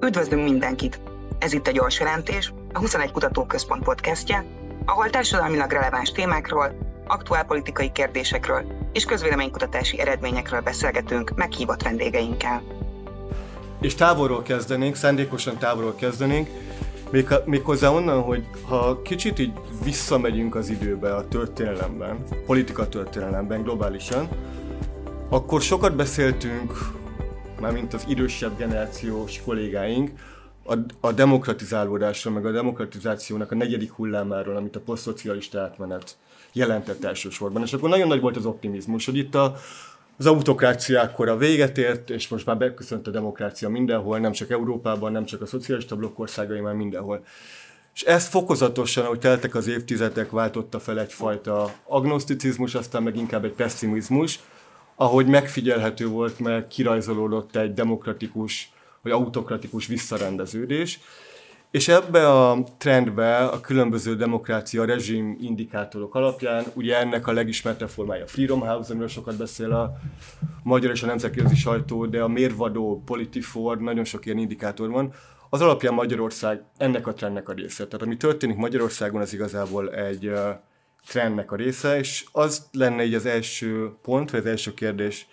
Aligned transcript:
Üdvözlünk 0.00 0.42
mindenkit! 0.42 1.00
Ez 1.38 1.52
itt 1.52 1.66
a 1.66 1.70
Gyors 1.70 1.98
Jelentés, 1.98 2.52
a 2.72 2.78
21 2.78 3.12
Kutatóközpont 3.12 3.84
podcastje, 3.84 4.44
ahol 4.84 5.10
társadalmilag 5.10 5.70
releváns 5.70 6.12
témákról, 6.12 6.78
aktuálpolitikai 7.06 7.92
kérdésekről 7.92 8.64
és 8.92 9.04
közvéleménykutatási 9.04 10.00
eredményekről 10.00 10.60
beszélgetünk 10.60 11.32
meghívott 11.34 11.82
vendégeinkkel. 11.82 12.62
És 13.80 13.94
távolról 13.94 14.42
kezdenénk, 14.42 14.94
szándékosan 14.94 15.58
távolról 15.58 15.94
kezdenénk, 15.94 16.48
még, 17.10 17.28
méghozzá 17.44 17.88
onnan, 17.88 18.22
hogy 18.22 18.46
ha 18.68 19.02
kicsit 19.02 19.38
így 19.38 19.52
visszamegyünk 19.84 20.54
az 20.54 20.68
időbe 20.68 21.14
a 21.14 21.28
történelemben, 21.28 22.24
politika 22.46 22.88
történelemben 22.88 23.62
globálisan, 23.62 24.28
akkor 25.28 25.60
sokat 25.60 25.96
beszéltünk, 25.96 26.72
mármint 27.60 27.94
az 27.94 28.04
idősebb 28.08 28.58
generációs 28.58 29.42
kollégáink, 29.44 30.10
a, 30.64 30.74
a 31.00 31.12
demokratizálódásról, 31.12 32.34
meg 32.34 32.46
a 32.46 32.50
demokratizációnak 32.50 33.52
a 33.52 33.54
negyedik 33.54 33.92
hullámáról, 33.92 34.56
amit 34.56 34.76
a 34.76 34.80
posztszocialista 34.80 35.60
átmenet 35.60 36.16
jelentett 36.52 37.04
elsősorban. 37.04 37.62
És 37.62 37.72
akkor 37.72 37.88
nagyon 37.88 38.08
nagy 38.08 38.20
volt 38.20 38.36
az 38.36 38.46
optimizmus, 38.46 39.04
hogy 39.04 39.16
itt 39.16 39.34
a, 39.34 39.56
az 40.18 40.26
autokráciákkor 40.26 41.28
a 41.28 41.36
véget 41.36 41.78
ért, 41.78 42.10
és 42.10 42.28
most 42.28 42.46
már 42.46 42.56
beköszönt 42.58 43.06
a 43.06 43.10
demokrácia 43.10 43.68
mindenhol, 43.68 44.18
nem 44.18 44.32
csak 44.32 44.50
Európában, 44.50 45.12
nem 45.12 45.24
csak 45.24 45.42
a 45.42 45.46
szocialista 45.46 45.96
blokk 45.96 46.18
már 46.62 46.74
mindenhol. 46.74 47.24
És 47.94 48.02
ezt 48.02 48.28
fokozatosan, 48.28 49.04
ahogy 49.04 49.18
teltek 49.18 49.54
az 49.54 49.66
évtizedek, 49.66 50.30
váltotta 50.30 50.78
fel 50.78 51.00
egyfajta 51.00 51.72
agnoszticizmus, 51.84 52.74
aztán 52.74 53.02
meg 53.02 53.16
inkább 53.16 53.44
egy 53.44 53.52
pessimizmus, 53.52 54.40
ahogy 55.00 55.26
megfigyelhető 55.26 56.06
volt, 56.06 56.38
meg 56.38 56.66
kirajzolódott 56.66 57.56
egy 57.56 57.72
demokratikus 57.72 58.72
vagy 59.02 59.12
autokratikus 59.12 59.86
visszarendeződés. 59.86 61.00
És 61.70 61.88
ebbe 61.88 62.28
a 62.28 62.64
trendbe 62.78 63.36
a 63.36 63.60
különböző 63.60 64.16
demokrácia 64.16 64.84
rezsim 64.84 65.36
indikátorok 65.40 66.14
alapján, 66.14 66.64
ugye 66.74 66.98
ennek 66.98 67.26
a 67.26 67.32
legismertebb 67.32 67.88
formája 67.88 68.26
Freedom 68.26 68.60
House, 68.60 68.90
amiről 68.90 69.08
sokat 69.08 69.36
beszél 69.36 69.72
a 69.72 69.92
magyar 70.62 70.90
és 70.90 71.02
a 71.02 71.06
nemzetközi 71.06 71.54
sajtó, 71.54 72.06
de 72.06 72.22
a 72.22 72.28
mérvadó, 72.28 73.02
Politifor, 73.04 73.78
nagyon 73.78 74.04
sok 74.04 74.26
ilyen 74.26 74.38
indikátor 74.38 74.90
van, 74.90 75.12
az 75.50 75.60
alapján 75.60 75.94
Magyarország 75.94 76.62
ennek 76.76 77.06
a 77.06 77.12
trendnek 77.12 77.48
a 77.48 77.52
része. 77.52 77.86
Tehát 77.86 78.06
ami 78.06 78.16
történik 78.16 78.56
Magyarországon, 78.56 79.20
az 79.20 79.34
igazából 79.34 79.90
egy 79.90 80.32
trendnek 81.08 81.52
a 81.52 81.56
része, 81.56 81.98
és 81.98 82.24
az 82.32 82.66
lenne 82.72 83.04
így 83.04 83.14
az 83.14 83.26
első 83.26 83.90
pont, 84.02 84.30
vagy 84.30 84.40
az 84.40 84.46
első 84.46 84.74
kérdés 84.74 85.26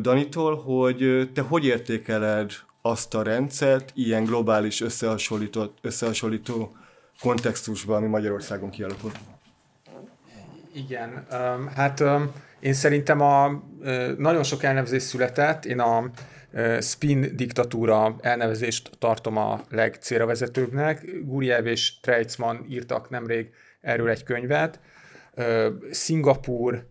Danitól, 0.00 0.56
hogy 0.56 1.30
te 1.34 1.40
hogy 1.40 1.64
értékeled 1.64 2.52
azt 2.82 3.14
a 3.14 3.22
rendszert 3.22 3.90
ilyen 3.94 4.24
globális 4.24 4.80
összehasonlító, 4.80 5.72
összehasonlító 5.82 6.76
kontextusban, 7.20 7.96
ami 7.96 8.06
Magyarországon 8.06 8.70
kialakult? 8.70 9.18
Igen, 10.72 11.26
hát 11.74 12.02
én 12.60 12.72
szerintem 12.72 13.20
a 13.20 13.62
nagyon 14.16 14.42
sok 14.42 14.62
elnevezés 14.62 15.02
született, 15.02 15.64
én 15.64 15.80
a 15.80 16.10
spin 16.80 17.36
diktatúra 17.36 18.16
elnevezést 18.20 18.90
tartom 18.98 19.36
a 19.36 19.60
legcélra 19.70 20.26
vezetőbbnek. 20.26 21.04
Guriev 21.24 21.66
és 21.66 22.00
Treitzmann 22.00 22.56
írtak 22.68 23.10
nemrég 23.10 23.50
erről 23.80 24.08
egy 24.08 24.22
könyvet. 24.22 24.80
Szingapúr, 25.90 26.86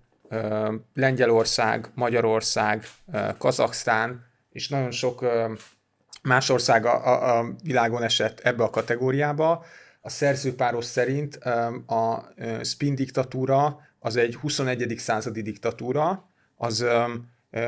Lengyelország, 0.93 1.91
Magyarország, 1.93 2.83
Kazaksztán 3.37 4.25
és 4.51 4.69
nagyon 4.69 4.91
sok 4.91 5.25
más 6.23 6.49
ország 6.49 6.85
a, 6.85 7.37
a 7.37 7.55
világon 7.63 8.03
esett 8.03 8.39
ebbe 8.39 8.63
a 8.63 8.69
kategóriába. 8.69 9.65
A 10.01 10.09
szerzőpáros 10.09 10.85
szerint 10.85 11.35
a 11.85 12.33
spin 12.63 12.95
diktatúra 12.95 13.79
az 13.99 14.15
egy 14.15 14.35
21. 14.35 14.93
századi 14.97 15.41
diktatúra, 15.41 16.29
az 16.55 16.85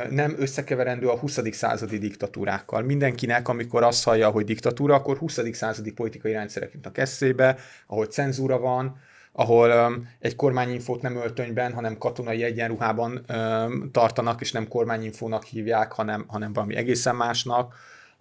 nem 0.09 0.35
összekeverendő 0.37 1.07
a 1.07 1.17
20. 1.17 1.39
századi 1.51 1.97
diktatúrákkal. 1.97 2.81
Mindenkinek, 2.81 3.47
amikor 3.47 3.83
azt 3.83 4.03
hallja, 4.03 4.29
hogy 4.29 4.45
diktatúra, 4.45 4.95
akkor 4.95 5.17
20. 5.17 5.39
századi 5.51 5.91
politikai 5.91 6.31
rendszerek 6.31 6.73
jutnak 6.73 6.97
eszébe, 6.97 7.57
ahol 7.87 8.05
cenzúra 8.05 8.59
van, 8.59 8.97
ahol 9.33 9.71
um, 9.71 10.09
egy 10.19 10.35
kormányinfót 10.35 11.01
nem 11.01 11.15
öltönyben, 11.15 11.73
hanem 11.73 11.97
katonai 11.97 12.43
egyenruhában 12.43 13.25
um, 13.29 13.91
tartanak, 13.91 14.41
és 14.41 14.51
nem 14.51 14.67
kormányinfónak 14.67 15.43
hívják, 15.43 15.91
hanem, 15.91 16.25
hanem 16.27 16.53
valami 16.53 16.75
egészen 16.75 17.15
másnak 17.15 17.73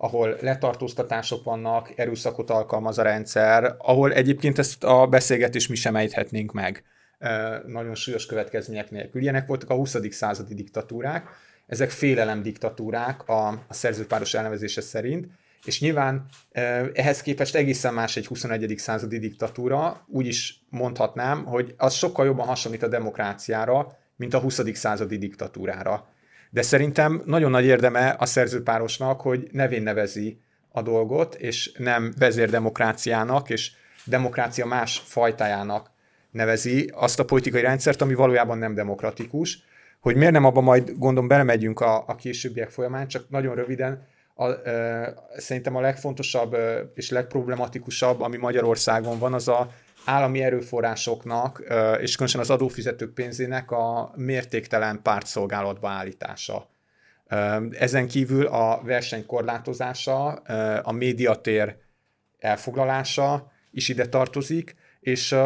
ahol 0.02 0.36
letartóztatások 0.40 1.44
vannak, 1.44 1.98
erőszakot 1.98 2.50
alkalmaz 2.50 2.98
a 2.98 3.02
rendszer, 3.02 3.74
ahol 3.78 4.12
egyébként 4.12 4.58
ezt 4.58 4.84
a 4.84 5.06
beszélgetést 5.06 5.68
mi 5.68 5.74
sem 5.74 5.96
ejthetnénk 5.96 6.52
meg 6.52 6.84
nagyon 7.66 7.94
súlyos 7.94 8.26
következmények 8.26 8.90
nélkül. 8.90 9.22
Ilyenek 9.22 9.46
voltak 9.46 9.70
a 9.70 9.74
20. 9.74 9.96
századi 10.10 10.54
diktatúrák, 10.54 11.28
ezek 11.66 11.90
félelem 11.90 12.42
diktatúrák 12.42 13.28
a, 13.28 13.48
a 13.48 13.74
szerzőpáros 13.74 14.34
elnevezése 14.34 14.80
szerint, 14.80 15.26
és 15.64 15.80
nyilván 15.80 16.26
ehhez 16.92 17.22
képest 17.22 17.54
egészen 17.54 17.94
más 17.94 18.16
egy 18.16 18.26
21. 18.26 18.74
századi 18.76 19.18
diktatúra, 19.18 20.04
úgy 20.06 20.26
is 20.26 20.64
mondhatnám, 20.68 21.44
hogy 21.44 21.74
az 21.76 21.94
sokkal 21.94 22.26
jobban 22.26 22.46
hasonlít 22.46 22.82
a 22.82 22.88
demokráciára, 22.88 23.98
mint 24.16 24.34
a 24.34 24.38
20. 24.38 24.60
századi 24.72 25.18
diktatúrára. 25.18 26.08
De 26.50 26.62
szerintem 26.62 27.22
nagyon 27.24 27.50
nagy 27.50 27.64
érdeme 27.64 28.08
a 28.18 28.26
szerzőpárosnak, 28.26 29.20
hogy 29.20 29.48
nevén 29.52 29.82
nevezi 29.82 30.40
a 30.72 30.82
dolgot, 30.82 31.34
és 31.34 31.72
nem 31.78 32.12
vezérdemokráciának, 32.18 33.50
és 33.50 33.72
demokrácia 34.04 34.66
más 34.66 35.02
fajtájának 35.04 35.90
nevezi 36.30 36.90
azt 36.94 37.18
a 37.20 37.24
politikai 37.24 37.60
rendszert, 37.62 38.02
ami 38.02 38.14
valójában 38.14 38.58
nem 38.58 38.74
demokratikus. 38.74 39.62
Hogy 40.00 40.16
miért 40.16 40.32
nem 40.32 40.44
abban 40.44 40.64
majd 40.64 40.92
gondolom 40.96 41.28
belemegyünk 41.28 41.80
a, 41.80 42.04
a 42.06 42.14
későbbiek 42.14 42.70
folyamán, 42.70 43.08
csak 43.08 43.28
nagyon 43.28 43.54
röviden, 43.54 44.06
a, 44.40 44.68
e, 44.68 45.14
szerintem 45.36 45.76
a 45.76 45.80
legfontosabb 45.80 46.54
e, 46.54 46.90
és 46.94 47.10
legproblematikusabb, 47.10 48.20
ami 48.20 48.36
Magyarországon 48.36 49.18
van, 49.18 49.34
az 49.34 49.48
a 49.48 49.70
állami 50.04 50.42
erőforrásoknak, 50.42 51.62
és 52.00 52.12
különösen 52.12 52.40
az 52.40 52.50
adófizetők 52.50 53.14
pénzének 53.14 53.70
a 53.70 54.12
mértéktelen 54.16 55.02
pártszolgálatba 55.02 55.88
állítása. 55.88 56.68
Ezen 57.70 58.08
kívül 58.08 58.46
a 58.46 58.80
verseny 58.82 59.26
korlátozása, 59.26 60.28
a 60.82 60.92
médiatér 60.92 61.76
elfoglalása 62.38 63.52
is 63.70 63.88
ide 63.88 64.08
tartozik, 64.08 64.74
és 65.00 65.36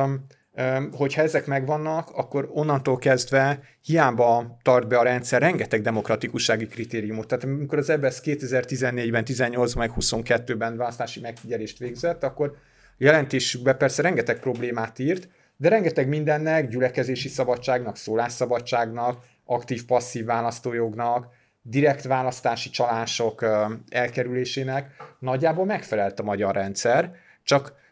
hogyha 0.92 1.22
ezek 1.22 1.46
megvannak, 1.46 2.10
akkor 2.10 2.48
onnantól 2.52 2.98
kezdve 2.98 3.60
hiába 3.80 4.58
tart 4.62 4.88
be 4.88 4.98
a 4.98 5.02
rendszer 5.02 5.40
rengeteg 5.40 5.80
demokratikussági 5.80 6.66
kritériumot. 6.66 7.26
Tehát 7.26 7.44
amikor 7.44 7.78
az 7.78 7.90
EBSZ 7.90 8.20
2014-ben, 8.24 9.24
18 9.24 9.74
meg 9.74 9.92
22-ben 10.00 10.76
választási 10.76 11.20
megfigyelést 11.20 11.78
végzett, 11.78 12.24
akkor 12.24 12.56
jelentésükbe 12.98 13.74
persze 13.74 14.02
rengeteg 14.02 14.38
problémát 14.38 14.98
írt, 14.98 15.28
de 15.56 15.68
rengeteg 15.68 16.08
mindennek, 16.08 16.68
gyülekezési 16.68 17.28
szabadságnak, 17.28 17.96
szólásszabadságnak, 17.96 19.24
aktív-passzív 19.44 20.24
választójognak, 20.24 21.26
direkt 21.62 22.04
választási 22.04 22.70
csalások 22.70 23.44
elkerülésének 23.88 24.90
nagyjából 25.18 25.64
megfelelt 25.64 26.20
a 26.20 26.22
magyar 26.22 26.54
rendszer, 26.54 27.14
csak 27.42 27.82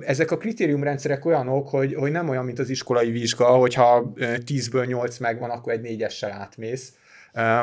ezek 0.00 0.30
a 0.30 0.36
kritériumrendszerek 0.36 1.24
olyanok, 1.24 1.68
hogy, 1.68 1.94
hogy 1.94 2.10
nem 2.10 2.28
olyan, 2.28 2.44
mint 2.44 2.58
az 2.58 2.68
iskolai 2.68 3.10
vizsga, 3.10 3.46
hogyha 3.46 4.12
10-ből 4.16 4.86
8 4.86 5.18
megvan, 5.18 5.50
akkor 5.50 5.72
egy 5.72 5.80
négyessel 5.80 6.30
átmész, 6.30 6.92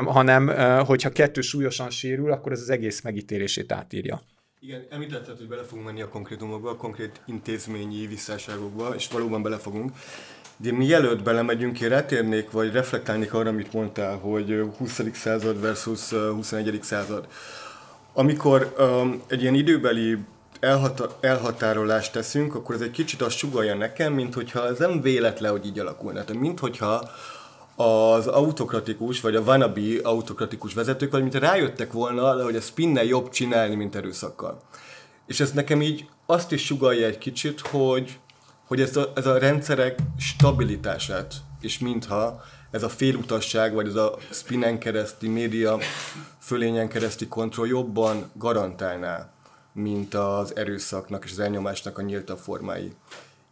hanem 0.06 0.48
hogyha 0.86 1.10
kettő 1.10 1.42
súlyosan 1.42 1.90
sérül, 1.90 2.32
akkor 2.32 2.52
ez 2.52 2.62
az 2.62 2.70
egész 2.70 3.02
megítélését 3.02 3.72
átírja. 3.72 4.22
Igen, 4.62 4.86
említetted, 4.90 5.38
hogy 5.38 5.48
bele 5.48 5.64
fogunk 5.64 5.86
menni 5.86 6.02
a 6.02 6.08
konkrétumokba, 6.08 6.70
a 6.70 6.76
konkrét 6.76 7.22
intézményi 7.26 8.08
visszáságokba, 8.08 8.96
és 8.96 9.08
valóban 9.08 9.42
bele 9.42 9.58
fogunk. 9.58 9.92
De 10.58 10.72
mielőtt 10.72 11.24
belemegyünk, 11.24 11.82
én 11.82 11.90
rátérnék, 11.90 12.52
vagy 12.52 12.72
reflektálnék 12.72 13.34
arra, 13.34 13.50
amit 13.50 13.74
mondtál, 13.74 14.18
hogy 14.18 14.66
20. 14.78 15.02
század 15.14 15.62
versus 15.62 16.10
21. 16.10 16.80
század. 16.82 17.28
Amikor 18.14 18.76
um, 18.78 19.22
egy 19.28 19.42
ilyen 19.42 19.54
időbeli 19.54 20.18
elhat- 20.60 21.16
elhatárolást 21.20 22.12
teszünk, 22.12 22.56
akkor 22.56 22.76
ez 22.76 22.82
egy 22.82 22.92
kicsit 22.92 23.22
azt 23.22 23.38
sugalja 23.38 23.76
nekem, 23.76 24.14
mint 24.14 24.34
hogyha 24.34 24.68
ez 24.68 24.78
nem 24.78 25.02
véletlen, 25.02 25.52
hogy 25.52 25.66
így 25.66 25.80
alakulna. 25.80 26.24
Tehát 26.24 26.42
mint 26.42 26.60
hogyha 26.60 27.10
az 27.76 28.28
autokratikus, 28.28 29.22
vagy 29.22 29.36
a 29.36 29.42
wannabe 29.42 29.82
autokratikus 30.04 30.74
vezetők, 30.74 31.12
vagy 31.12 31.22
mint 31.22 31.36
rájöttek 31.36 31.92
volna, 31.92 32.44
hogy 32.44 32.56
a 32.56 32.62
spinnel 32.62 33.04
jobb 33.04 33.30
csinálni, 33.30 33.76
mint 33.76 33.96
erőszakkal. 33.96 34.62
És 35.28 35.40
ez 35.40 35.52
nekem 35.52 35.82
így 35.82 36.10
azt 36.26 36.52
is 36.52 36.66
sugalja 36.66 37.08
egy 37.08 37.18
kicsit, 37.18 37.60
hogy, 37.60 38.20
hogy 38.68 38.82
ez, 38.82 38.96
a, 38.98 39.12
ez 39.16 39.26
a 39.26 39.38
rendszerek 39.38 40.00
stabilitását 40.18 41.34
és 41.62 41.80
mintha 41.80 42.42
ez 42.72 42.84
a 42.84 42.90
félutasság, 42.90 43.74
vagy 43.74 43.88
ez 43.88 43.96
a 43.96 44.18
spinen 44.32 44.80
kereszti 44.80 45.28
média 45.28 45.78
fölényen 46.40 46.88
kereszti 46.90 47.28
kontroll 47.28 47.68
jobban 47.68 48.32
garantálná, 48.34 49.30
mint 49.74 50.14
az 50.14 50.56
erőszaknak 50.56 51.24
és 51.26 51.32
az 51.32 51.40
elnyomásnak 51.40 51.98
a 51.98 52.02
nyíltabb 52.02 52.38
formái. 52.38 52.94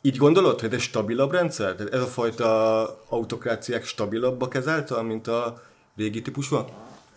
Így 0.02 0.18
gondolod, 0.18 0.60
hogy 0.60 0.70
ez 0.70 0.76
egy 0.76 0.82
stabilabb 0.82 1.32
rendszer? 1.32 1.76
Tehát 1.76 1.94
ez 1.94 2.02
a 2.02 2.06
fajta 2.06 2.84
autokráciák 3.10 3.86
stabilabbak 3.86 4.56
ezáltal, 4.56 5.04
mint 5.04 5.28
a 5.28 5.62
régi 5.96 6.22
típusú? 6.22 6.58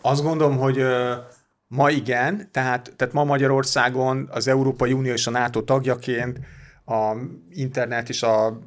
Azt 0.01 0.23
gondolom, 0.23 0.57
hogy 0.57 0.83
ma 1.67 1.89
igen, 1.89 2.49
tehát, 2.51 2.93
tehát 2.95 3.13
ma 3.13 3.23
Magyarországon 3.23 4.29
az 4.31 4.47
Európai 4.47 4.93
Unió 4.93 5.11
és 5.11 5.27
a 5.27 5.31
NATO 5.31 5.61
tagjaként 5.61 6.39
a 6.85 7.15
internet 7.49 8.09
és 8.09 8.23
a 8.23 8.59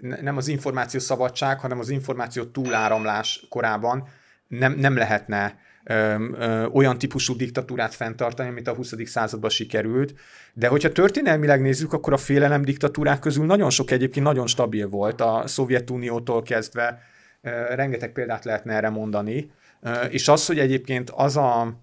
nem 0.00 0.36
az 0.36 0.48
információ 0.48 1.00
szabadság, 1.00 1.60
hanem 1.60 1.78
az 1.78 1.88
információ 1.88 2.44
túláramlás 2.44 3.46
korában 3.48 4.08
nem, 4.48 4.72
nem 4.72 4.96
lehetne 4.96 5.58
ö, 5.90 6.14
ö, 6.38 6.66
olyan 6.66 6.98
típusú 6.98 7.36
diktatúrát 7.36 7.94
fenntartani, 7.94 8.50
mint 8.50 8.68
a 8.68 8.74
20. 8.74 8.94
században 9.04 9.50
sikerült. 9.50 10.14
De 10.52 10.68
hogyha 10.68 10.92
történelmileg 10.92 11.60
nézzük, 11.60 11.92
akkor 11.92 12.12
a 12.12 12.16
félelem 12.16 12.62
diktatúrák 12.62 13.18
közül 13.18 13.46
nagyon 13.46 13.70
sok 13.70 13.90
egyébként 13.90 14.26
nagyon 14.26 14.46
stabil 14.46 14.88
volt, 14.88 15.20
a 15.20 15.42
Szovjetuniótól 15.46 16.42
kezdve 16.42 17.02
ö, 17.42 17.50
rengeteg 17.74 18.12
példát 18.12 18.44
lehetne 18.44 18.74
erre 18.74 18.88
mondani. 18.88 19.50
Ö, 19.82 19.90
és 20.04 20.28
az, 20.28 20.46
hogy 20.46 20.58
egyébként 20.58 21.10
az 21.10 21.36
a 21.36 21.78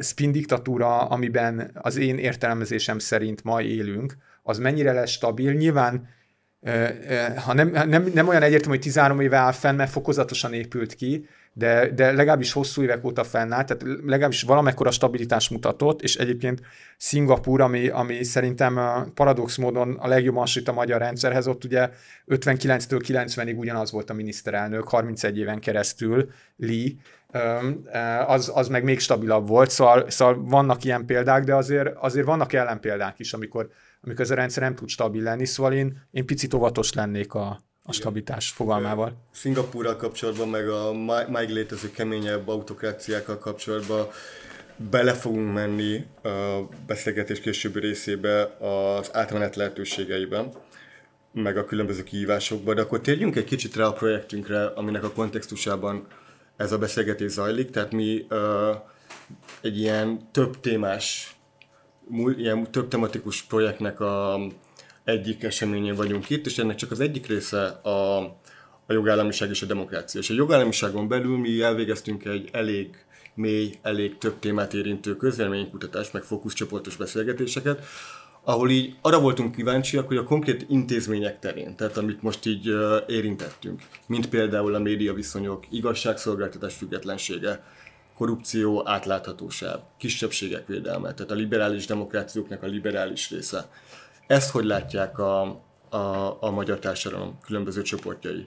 spin 0.00 0.32
diktatúra, 0.32 0.98
amiben 0.98 1.70
az 1.74 1.96
én 1.96 2.18
értelmezésem 2.18 2.98
szerint 2.98 3.44
ma 3.44 3.62
élünk, 3.62 4.16
az 4.42 4.58
mennyire 4.58 4.92
lesz 4.92 5.10
stabil. 5.10 5.52
Nyilván 5.52 6.08
ha 7.44 7.52
nem, 7.52 7.68
nem, 7.68 8.10
nem 8.14 8.28
olyan 8.28 8.42
egyértelmű, 8.42 8.74
hogy 8.74 8.84
13 8.84 9.20
éve 9.20 9.36
áll 9.36 9.52
fenn, 9.52 9.76
mert 9.76 9.90
fokozatosan 9.90 10.52
épült 10.52 10.94
ki, 10.94 11.26
de, 11.54 11.90
de 11.90 12.12
legalábbis 12.12 12.52
hosszú 12.52 12.82
évek 12.82 13.04
óta 13.04 13.24
fennáll, 13.24 13.64
tehát 13.64 13.82
legalábbis 14.04 14.42
valamekkora 14.42 14.90
stabilitás 14.90 15.48
mutatott, 15.48 16.02
és 16.02 16.16
egyébként 16.16 16.60
Szingapúr, 16.96 17.60
ami, 17.60 17.88
ami 17.88 18.24
szerintem 18.24 18.80
paradox 19.14 19.56
módon 19.56 19.96
a 20.00 20.08
legjobb 20.08 20.36
hasonlít 20.36 20.70
a 20.70 20.74
magyar 20.74 21.00
rendszerhez, 21.00 21.46
ott 21.46 21.64
ugye 21.64 21.90
59-től 22.26 23.02
90-ig 23.08 23.56
ugyanaz 23.56 23.92
volt 23.92 24.10
a 24.10 24.14
miniszterelnök, 24.14 24.88
31 24.88 25.38
éven 25.38 25.60
keresztül 25.60 26.30
Lee, 26.56 26.90
az, 28.26 28.52
az 28.54 28.68
meg 28.68 28.84
még 28.84 29.00
stabilabb 29.00 29.48
volt, 29.48 29.70
szóval, 29.70 30.10
szóval 30.10 30.44
vannak 30.44 30.84
ilyen 30.84 31.06
példák, 31.06 31.44
de 31.44 31.54
azért, 31.54 31.94
azért 31.96 32.26
vannak 32.26 32.52
ellenpéldák 32.52 33.18
is, 33.18 33.32
amikor 33.32 33.68
amikor 34.04 34.24
ez 34.24 34.30
a 34.30 34.34
rendszer 34.34 34.62
nem 34.62 34.74
tud 34.74 34.88
stabil 34.88 35.22
lenni, 35.22 35.46
szóval 35.46 35.72
én, 35.72 36.02
én 36.10 36.26
picit 36.26 36.54
óvatos 36.54 36.92
lennék 36.92 37.34
a, 37.34 37.60
a 37.82 37.92
stabilitás 37.92 38.50
fogalmával. 38.50 39.12
Szingapúrral 39.30 39.96
kapcsolatban, 39.96 40.48
meg 40.48 40.68
a 40.68 40.92
máig 41.28 41.48
létező 41.48 41.90
keményebb 41.90 42.48
autokráciákkal 42.48 43.38
kapcsolatban 43.38 44.06
bele 44.90 45.14
fogunk 45.14 45.52
menni 45.52 46.06
a 46.22 46.28
beszélgetés 46.86 47.40
későbbi 47.40 47.80
részébe 47.80 48.42
az 48.42 49.10
átmenet 49.12 49.56
lehetőségeiben, 49.56 50.52
meg 51.32 51.56
a 51.56 51.64
különböző 51.64 52.02
kihívásokba, 52.02 52.74
de 52.74 52.82
akkor 52.82 53.00
térjünk 53.00 53.36
egy 53.36 53.44
kicsit 53.44 53.76
rá 53.76 53.84
a 53.84 53.92
projektünkre, 53.92 54.64
aminek 54.64 55.04
a 55.04 55.10
kontextusában 55.10 56.06
ez 56.56 56.72
a 56.72 56.78
beszélgetés 56.78 57.30
zajlik, 57.30 57.70
tehát 57.70 57.92
mi 57.92 58.26
uh, 58.30 58.38
egy 59.60 59.78
ilyen 59.78 60.30
több 60.30 60.60
témás 60.60 61.36
ilyen 62.36 62.70
több 62.70 62.88
tematikus 62.88 63.42
projektnek 63.42 64.00
a 64.00 64.40
egyik 65.04 65.42
eseményén 65.42 65.94
vagyunk 65.94 66.30
itt, 66.30 66.46
és 66.46 66.58
ennek 66.58 66.76
csak 66.76 66.90
az 66.90 67.00
egyik 67.00 67.26
része 67.26 67.64
a, 67.66 68.18
a 68.86 68.92
jogállamiság 68.92 69.50
és 69.50 69.62
a 69.62 69.66
demokrácia. 69.66 70.20
És 70.20 70.30
a 70.30 70.34
jogállamiságon 70.34 71.08
belül 71.08 71.38
mi 71.38 71.62
elvégeztünk 71.62 72.24
egy 72.24 72.48
elég 72.52 73.04
mély, 73.34 73.78
elég 73.82 74.18
több 74.18 74.38
témát 74.38 74.74
érintő 74.74 75.16
közvéleménykutatást, 75.16 76.12
meg 76.12 76.22
fókuszcsoportos 76.22 76.96
beszélgetéseket, 76.96 77.84
ahol 78.44 78.70
így 78.70 78.96
arra 79.00 79.20
voltunk 79.20 79.54
kíváncsiak, 79.54 80.06
hogy 80.06 80.16
a 80.16 80.24
konkrét 80.24 80.66
intézmények 80.68 81.38
terén, 81.38 81.76
tehát 81.76 81.96
amit 81.96 82.22
most 82.22 82.46
így 82.46 82.70
érintettünk, 83.06 83.82
mint 84.06 84.28
például 84.28 84.74
a 84.74 84.78
média 84.78 85.14
viszonyok, 85.14 85.64
igazságszolgáltatás 85.70 86.74
függetlensége, 86.74 87.62
korrupció, 88.14 88.88
átláthatóság, 88.88 89.78
kisebbségek 89.98 90.66
védelme, 90.66 91.14
tehát 91.14 91.30
a 91.30 91.34
liberális 91.34 91.86
demokrációknak 91.86 92.62
a 92.62 92.66
liberális 92.66 93.30
része. 93.30 93.68
Ezt 94.26 94.50
hogy 94.50 94.64
látják 94.64 95.18
a, 95.18 95.42
a, 95.88 96.36
a 96.40 96.50
magyar 96.50 96.78
társadalom 96.78 97.38
különböző 97.44 97.82
csoportjai. 97.82 98.42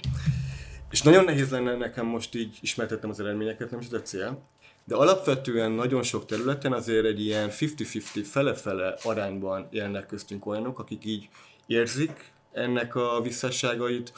És 0.89 1.01
nagyon 1.01 1.24
nehéz 1.24 1.50
lenne 1.50 1.75
nekem 1.75 2.06
most 2.06 2.36
így 2.36 2.57
ismertetnem 2.62 3.10
az 3.10 3.19
eredményeket, 3.19 3.72
nem 3.72 3.80
is 3.80 3.86
ez 3.86 3.94
a 3.94 4.01
cél, 4.01 4.42
de 4.83 4.95
alapvetően 4.95 5.72
nagyon 5.72 6.04
sok 6.04 6.25
területen 6.25 6.74
azért 6.74 7.06
egy 7.06 7.22
ilyen 7.25 7.50
50-50 7.51 8.24
fele-fele 8.24 8.98
arányban 9.04 9.68
élnek 9.72 10.06
köztünk 10.06 10.45
olyanok, 10.45 10.80
akik 10.80 11.06
így 11.06 11.30
érzik 11.68 12.31
ennek 12.51 12.95
a 12.95 13.22
visszásságait, 13.22 14.13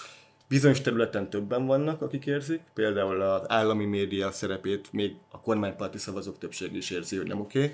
Bizonyos 0.49 0.81
területen 0.81 1.29
többen 1.29 1.65
vannak, 1.65 2.01
akik 2.01 2.25
érzik, 2.25 2.61
például 2.73 3.21
az 3.21 3.41
állami 3.47 3.85
média 3.85 4.31
szerepét 4.31 4.93
még 4.93 5.15
a 5.31 5.39
kormánypárti 5.39 5.97
szavazók 5.97 6.37
többség 6.37 6.75
is 6.75 6.89
érzi, 6.89 7.17
hogy 7.17 7.27
nem 7.27 7.39
oké. 7.39 7.63
Okay. 7.63 7.73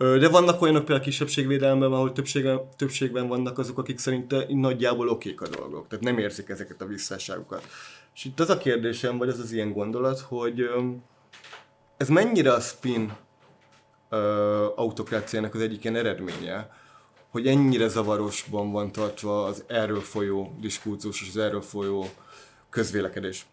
De 0.00 0.28
vannak 0.28 0.62
olyanok 0.62 0.84
például 0.84 1.00
a 1.00 1.04
kisebbségvédelemben, 1.04 1.92
ahol 1.92 2.12
többségben, 2.12 2.60
többségben 2.76 3.28
vannak 3.28 3.58
azok, 3.58 3.78
akik 3.78 3.98
szerint 3.98 4.48
nagyjából 4.48 5.08
okék 5.08 5.40
a 5.40 5.48
dolgok, 5.48 5.88
tehát 5.88 6.04
nem 6.04 6.18
érzik 6.18 6.48
ezeket 6.48 6.80
a 6.80 6.86
visszásságokat. 6.86 7.66
És 8.14 8.24
itt 8.24 8.40
az 8.40 8.50
a 8.50 8.58
kérdésem, 8.58 9.18
vagy 9.18 9.28
az 9.28 9.38
az 9.38 9.52
ilyen 9.52 9.72
gondolat, 9.72 10.20
hogy 10.20 10.70
ez 11.96 12.08
mennyire 12.08 12.52
a 12.52 12.60
spin 12.60 13.12
autokráciának 14.74 15.54
az 15.54 15.60
egyik 15.60 15.84
ilyen 15.84 15.96
eredménye, 15.96 16.70
hogy 17.30 17.46
ennyire 17.46 17.88
zavarosban 17.88 18.72
van 18.72 18.92
tartva 18.92 19.44
az 19.44 19.64
erről 19.66 20.00
folyó 20.00 20.56
diskurzus 20.60 21.22
és 21.22 21.28
az 21.28 21.36
erről 21.36 21.62
folyó 21.62 22.08
közvélekedés? 22.70 23.46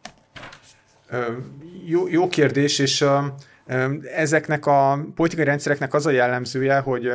Jó, 1.85 2.07
jó 2.07 2.27
kérdés, 2.27 2.79
és 2.79 3.05
ezeknek 4.15 4.65
a 4.65 5.05
politikai 5.15 5.45
rendszereknek 5.45 5.93
az 5.93 6.05
a 6.05 6.11
jellemzője, 6.11 6.79
hogy 6.79 7.11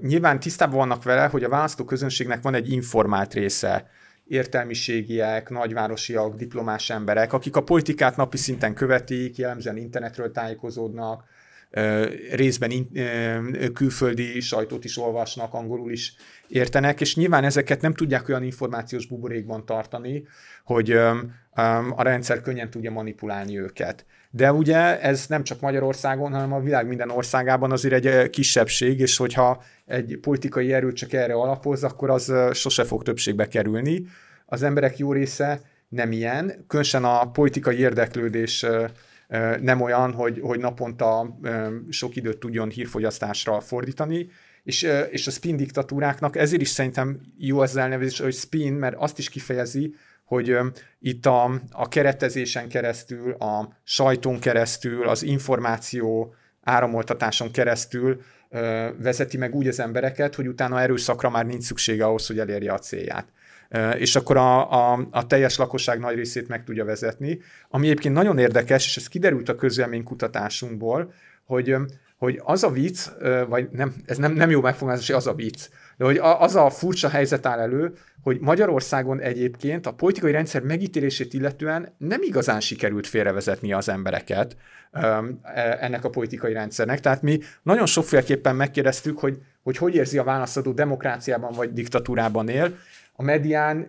nyilván 0.00 0.40
tisztában 0.40 0.76
vannak 0.76 1.02
vele, 1.02 1.26
hogy 1.26 1.44
a 1.44 1.48
választó 1.48 1.84
közönségnek 1.84 2.42
van 2.42 2.54
egy 2.54 2.72
informált 2.72 3.34
része, 3.34 3.90
értelmiségiek, 4.28 5.50
nagyvárosiak, 5.50 6.34
diplomás 6.34 6.90
emberek, 6.90 7.32
akik 7.32 7.56
a 7.56 7.62
politikát 7.62 8.16
napi 8.16 8.36
szinten 8.36 8.74
követik, 8.74 9.36
jellemzően 9.36 9.76
internetről 9.76 10.30
tájékozódnak, 10.30 11.24
részben 12.30 12.88
külföldi 13.72 14.40
sajtót 14.40 14.84
is 14.84 14.98
olvasnak, 14.98 15.54
angolul 15.54 15.90
is 15.92 16.14
értenek, 16.48 17.00
és 17.00 17.16
nyilván 17.16 17.44
ezeket 17.44 17.80
nem 17.80 17.94
tudják 17.94 18.28
olyan 18.28 18.42
információs 18.42 19.06
buborékban 19.06 19.66
tartani, 19.66 20.26
hogy 20.64 20.90
a 21.96 22.02
rendszer 22.02 22.40
könnyen 22.40 22.70
tudja 22.70 22.90
manipulálni 22.90 23.58
őket. 23.58 24.06
De 24.36 24.52
ugye 24.52 25.00
ez 25.00 25.26
nem 25.26 25.42
csak 25.42 25.60
Magyarországon, 25.60 26.32
hanem 26.32 26.52
a 26.52 26.60
világ 26.60 26.86
minden 26.86 27.10
országában 27.10 27.72
azért 27.72 28.04
egy 28.04 28.30
kisebbség, 28.30 29.00
és 29.00 29.16
hogyha 29.16 29.62
egy 29.84 30.18
politikai 30.20 30.72
erő 30.72 30.92
csak 30.92 31.12
erre 31.12 31.34
alapoz, 31.34 31.84
akkor 31.84 32.10
az 32.10 32.32
sose 32.52 32.84
fog 32.84 33.02
többségbe 33.02 33.48
kerülni. 33.48 34.06
Az 34.46 34.62
emberek 34.62 34.98
jó 34.98 35.12
része 35.12 35.60
nem 35.88 36.12
ilyen, 36.12 36.64
különösen 36.66 37.04
a 37.04 37.30
politikai 37.30 37.78
érdeklődés 37.78 38.66
nem 39.60 39.80
olyan, 39.80 40.12
hogy, 40.12 40.40
hogy 40.42 40.58
naponta 40.58 41.38
sok 41.88 42.16
időt 42.16 42.38
tudjon 42.38 42.68
hírfogyasztásra 42.68 43.60
fordítani, 43.60 44.28
és, 44.62 44.88
és 45.10 45.26
a 45.26 45.30
spin 45.30 45.56
diktatúráknak 45.56 46.36
ezért 46.36 46.62
is 46.62 46.68
szerintem 46.68 47.20
jó 47.38 47.58
az 47.58 47.76
elnevezés, 47.76 48.20
hogy 48.20 48.34
spin, 48.34 48.72
mert 48.72 48.96
azt 48.98 49.18
is 49.18 49.28
kifejezi, 49.28 49.94
hogy 50.26 50.56
itt 50.98 51.26
a, 51.26 51.60
a 51.70 51.88
keretezésen 51.88 52.68
keresztül, 52.68 53.32
a 53.32 53.68
sajton 53.84 54.38
keresztül, 54.38 55.08
az 55.08 55.22
információ 55.22 56.34
áramoltatáson 56.62 57.50
keresztül 57.50 58.20
vezeti 58.98 59.36
meg 59.36 59.54
úgy 59.54 59.68
az 59.68 59.80
embereket, 59.80 60.34
hogy 60.34 60.48
utána 60.48 60.80
erőszakra 60.80 61.30
már 61.30 61.46
nincs 61.46 61.62
szüksége 61.62 62.04
ahhoz, 62.04 62.26
hogy 62.26 62.38
elérje 62.38 62.72
a 62.72 62.78
célját 62.78 63.26
és 63.98 64.16
akkor 64.16 64.36
a, 64.36 64.70
a, 64.92 65.06
a 65.10 65.26
teljes 65.26 65.56
lakosság 65.56 65.98
nagy 65.98 66.14
részét 66.14 66.48
meg 66.48 66.64
tudja 66.64 66.84
vezetni. 66.84 67.40
Ami 67.68 67.86
egyébként 67.86 68.14
nagyon 68.14 68.38
érdekes, 68.38 68.86
és 68.86 68.96
ez 68.96 69.08
kiderült 69.08 69.48
a 69.48 69.54
közvéleménykutatásunkból, 69.54 71.12
hogy, 71.44 71.76
hogy 72.16 72.40
az 72.44 72.62
a 72.62 72.70
vicc, 72.70 73.08
vagy 73.48 73.68
nem, 73.70 73.94
ez 74.06 74.16
nem, 74.16 74.32
nem 74.32 74.50
jó 74.50 74.60
megfogalmazás, 74.60 75.06
hogy 75.06 75.16
az 75.16 75.26
a 75.26 75.34
vicc, 75.34 75.68
de 75.96 76.04
hogy 76.04 76.18
az 76.18 76.56
a 76.56 76.70
furcsa 76.70 77.08
helyzet 77.08 77.46
áll 77.46 77.58
elő, 77.58 77.92
hogy 78.22 78.38
Magyarországon 78.40 79.20
egyébként 79.20 79.86
a 79.86 79.92
politikai 79.92 80.32
rendszer 80.32 80.62
megítélését 80.62 81.34
illetően 81.34 81.94
nem 81.98 82.22
igazán 82.22 82.60
sikerült 82.60 83.06
félrevezetni 83.06 83.72
az 83.72 83.88
embereket 83.88 84.56
e, 84.92 85.78
ennek 85.80 86.04
a 86.04 86.10
politikai 86.10 86.52
rendszernek. 86.52 87.00
Tehát 87.00 87.22
mi 87.22 87.38
nagyon 87.62 87.86
sokféleképpen 87.86 88.56
megkérdeztük, 88.56 89.18
hogy 89.18 89.38
hogy, 89.66 89.76
hogy 89.76 89.94
érzi 89.94 90.18
a 90.18 90.24
válaszadó 90.24 90.72
demokráciában 90.72 91.52
vagy 91.52 91.72
diktatúrában 91.72 92.48
él, 92.48 92.76
A 93.18 93.22
medián 93.22 93.86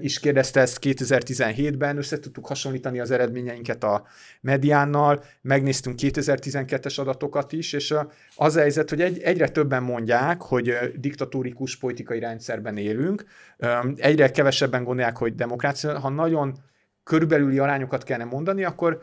is 0.00 0.20
kérdezte 0.20 0.60
ezt 0.60 0.78
2017-ben, 0.82 1.96
össze 1.96 2.18
tudtuk 2.18 2.46
hasonlítani 2.46 3.00
az 3.00 3.10
eredményeinket 3.10 3.84
a 3.84 4.06
mediánnal, 4.40 5.24
megnéztünk 5.40 5.98
2012-es 6.02 7.00
adatokat 7.00 7.52
is, 7.52 7.72
és 7.72 7.94
az 8.36 8.56
a 8.56 8.60
helyzet, 8.60 8.90
hogy 8.90 9.00
egy, 9.00 9.18
egyre 9.18 9.48
többen 9.48 9.82
mondják, 9.82 10.42
hogy 10.42 10.74
diktatórikus 10.96 11.76
politikai 11.76 12.18
rendszerben 12.18 12.76
élünk, 12.76 13.24
egyre 13.96 14.30
kevesebben 14.30 14.84
gondolják, 14.84 15.16
hogy 15.16 15.34
demokrácia, 15.34 15.98
ha 15.98 16.08
nagyon 16.08 16.54
körülbelüli 17.04 17.58
arányokat 17.58 18.02
kellene 18.02 18.30
mondani, 18.30 18.64
akkor 18.64 19.02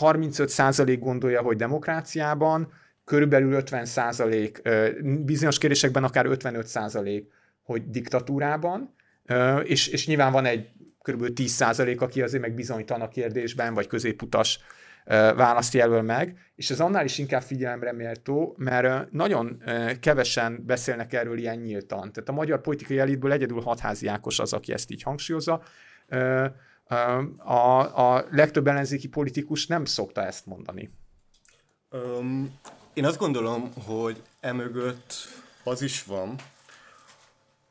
35% 0.00 0.96
gondolja, 1.00 1.42
hogy 1.42 1.56
demokráciában, 1.56 2.72
körülbelül 3.04 3.62
50% 3.64 5.22
bizonyos 5.24 5.58
kérdésekben 5.58 6.04
akár 6.04 6.26
55 6.26 6.66
hogy 7.64 7.90
diktatúrában, 7.90 8.94
és, 9.62 9.86
és 9.86 10.06
nyilván 10.06 10.32
van 10.32 10.44
egy 10.44 10.68
kb. 11.02 11.24
10% 11.34 11.98
aki 11.98 12.22
azért 12.22 12.42
meg 12.42 12.54
bizonytalan 12.54 13.06
a 13.06 13.08
kérdésben, 13.08 13.74
vagy 13.74 13.86
középutas 13.86 14.58
választ 15.36 15.74
jelöl 15.74 16.02
meg, 16.02 16.38
és 16.56 16.70
ez 16.70 16.80
annál 16.80 17.04
is 17.04 17.18
inkább 17.18 17.42
figyelemre 17.42 17.92
méltó, 17.92 18.54
mert 18.58 19.10
nagyon 19.10 19.62
kevesen 20.00 20.62
beszélnek 20.66 21.12
erről 21.12 21.38
ilyen 21.38 21.58
nyíltan. 21.58 22.12
Tehát 22.12 22.28
a 22.28 22.32
magyar 22.32 22.60
politikai 22.60 22.98
elitből 22.98 23.32
egyedül 23.32 23.60
hatházi 23.60 24.06
Ákos 24.06 24.38
az, 24.38 24.52
aki 24.52 24.72
ezt 24.72 24.90
így 24.90 25.02
hangsúlyozza. 25.02 25.62
A, 27.36 28.14
a 28.14 28.26
legtöbb 28.30 28.66
ellenzéki 28.66 29.08
politikus 29.08 29.66
nem 29.66 29.84
szokta 29.84 30.26
ezt 30.26 30.46
mondani. 30.46 30.90
Um, 31.90 32.58
én 32.94 33.04
azt 33.04 33.18
gondolom, 33.18 33.70
hogy 33.86 34.22
emögött 34.40 35.14
az 35.64 35.82
is 35.82 36.04
van, 36.04 36.34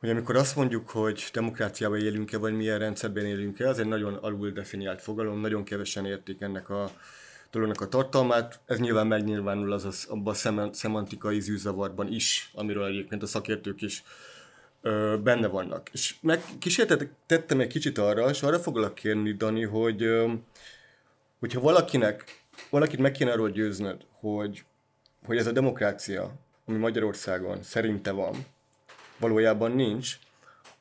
hogy 0.04 0.12
amikor 0.12 0.36
azt 0.36 0.56
mondjuk, 0.56 0.90
hogy 0.90 1.28
demokráciában 1.32 1.98
élünk-e, 1.98 2.38
vagy 2.38 2.52
milyen 2.52 2.78
rendszerben 2.78 3.26
élünk-e, 3.26 3.68
az 3.68 3.78
egy 3.78 3.86
nagyon 3.86 4.14
alul 4.14 4.50
definiált 4.50 5.02
fogalom, 5.02 5.40
nagyon 5.40 5.64
kevesen 5.64 6.06
értik 6.06 6.40
ennek 6.40 6.68
a 6.70 6.90
dolognak 7.50 7.80
a 7.80 7.88
tartalmát. 7.88 8.60
Ez 8.66 8.78
nyilván 8.78 9.06
megnyilvánul 9.06 9.72
az, 9.72 9.84
az 9.84 10.06
abban 10.08 10.58
a 10.58 10.72
szemantikai 10.72 11.40
zűzavarban 11.40 12.12
is, 12.12 12.50
amiről 12.54 12.84
egyébként 12.84 13.22
a 13.22 13.26
szakértők 13.26 13.82
is 13.82 14.02
ö, 14.80 15.16
benne 15.22 15.46
vannak. 15.46 15.88
És 15.92 16.14
meg 16.20 16.42
kísértettem 16.58 17.60
egy 17.60 17.66
kicsit 17.66 17.98
arra, 17.98 18.30
és 18.30 18.42
arra 18.42 18.58
foglak 18.58 18.94
kérni, 18.94 19.32
Dani, 19.32 19.62
hogy 19.62 20.02
ö, 20.02 20.32
hogyha 21.38 21.60
valakinek, 21.60 22.44
valakit 22.70 22.98
meg 22.98 23.12
kéne 23.12 23.32
arról 23.32 23.50
győznöd, 23.50 24.06
hogy, 24.20 24.64
hogy 25.26 25.36
ez 25.36 25.46
a 25.46 25.52
demokrácia, 25.52 26.34
ami 26.66 26.78
Magyarországon 26.78 27.62
szerinte 27.62 28.10
van, 28.10 28.34
valójában 29.24 29.72
nincs, 29.72 30.18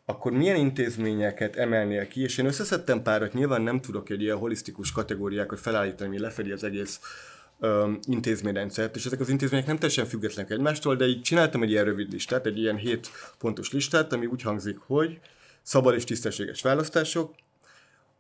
akkor 0.06 0.32
milyen 0.32 0.56
intézményeket 0.56 1.56
emelnél 1.56 2.08
ki, 2.08 2.22
és 2.22 2.38
én 2.38 2.46
összeszedtem 2.46 3.02
párat, 3.02 3.34
nyilván 3.34 3.62
nem 3.62 3.82
tudok 3.82 4.10
egy 4.10 4.22
ilyen 4.22 4.38
holisztikus 4.38 4.92
kategóriákat 4.92 5.60
felállítani, 5.60 6.10
ami 6.10 6.20
lefedi 6.20 6.52
az 6.52 6.64
egész 6.64 7.00
um, 7.60 8.00
intézményrendszert, 8.08 8.96
és 8.96 9.06
ezek 9.06 9.20
az 9.20 9.30
intézmények 9.30 9.68
nem 9.68 9.78
teljesen 9.78 10.06
függetlenek 10.06 10.52
egymástól, 10.52 10.96
de 10.96 11.06
így 11.06 11.22
csináltam 11.22 11.64
egy 11.64 11.70
ilyen 11.70 11.86
rövid 11.86 12.12
listát, 12.12 12.46
egy 12.46 12.60
ilyen 12.60 12.78
hét 12.78 13.10
pontos 13.38 13.72
listát, 13.72 14.14
ami 14.14 14.26
úgy 14.26 14.42
hangzik, 14.42 14.78
hogy 14.78 15.20
szabad 15.62 15.96
és 15.96 16.04
tisztességes 16.04 16.62
választások, 16.62 17.34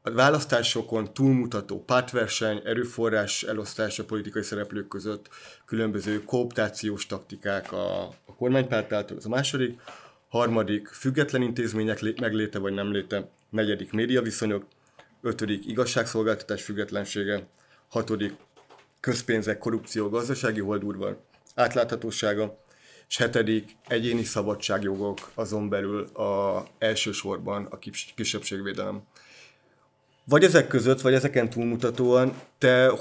a 0.05 0.11
választásokon 0.11 1.13
túlmutató 1.13 1.83
pártverseny, 1.83 2.61
erőforrás 2.65 3.43
elosztás 3.43 3.99
a 3.99 4.05
politikai 4.05 4.43
szereplők 4.43 4.87
között, 4.87 5.29
különböző 5.65 6.23
kooptációs 6.23 7.05
taktikák 7.05 7.71
a, 7.71 8.01
a 8.03 8.35
kormánypárt 8.37 8.93
által, 8.93 9.17
ez 9.17 9.25
a 9.25 9.29
második, 9.29 9.79
harmadik 10.33 10.87
független 10.87 11.41
intézmények 11.41 12.19
megléte 12.19 12.59
vagy 12.59 12.73
nem 12.73 12.91
léte, 12.91 13.29
negyedik 13.49 13.91
médiaviszonyok, 13.91 14.65
ötödik 15.21 15.65
igazságszolgáltatás 15.65 16.63
függetlensége, 16.63 17.47
hatodik 17.89 18.33
közpénzek, 18.99 19.57
korrupció, 19.57 20.09
gazdasági 20.09 20.59
holdurval, 20.59 21.23
átláthatósága, 21.55 22.57
és 23.09 23.17
hetedik 23.17 23.75
egyéni 23.87 24.23
szabadságjogok, 24.23 25.31
azon 25.33 25.69
belül 25.69 26.03
a 26.03 26.63
elsősorban 26.77 27.67
a 27.69 27.79
kisebbségvédelem. 28.15 29.01
Vagy 30.25 30.43
ezek 30.43 30.67
között, 30.67 31.01
vagy 31.01 31.13
ezeken 31.13 31.49
túlmutatóan, 31.49 32.41
te 32.57 32.91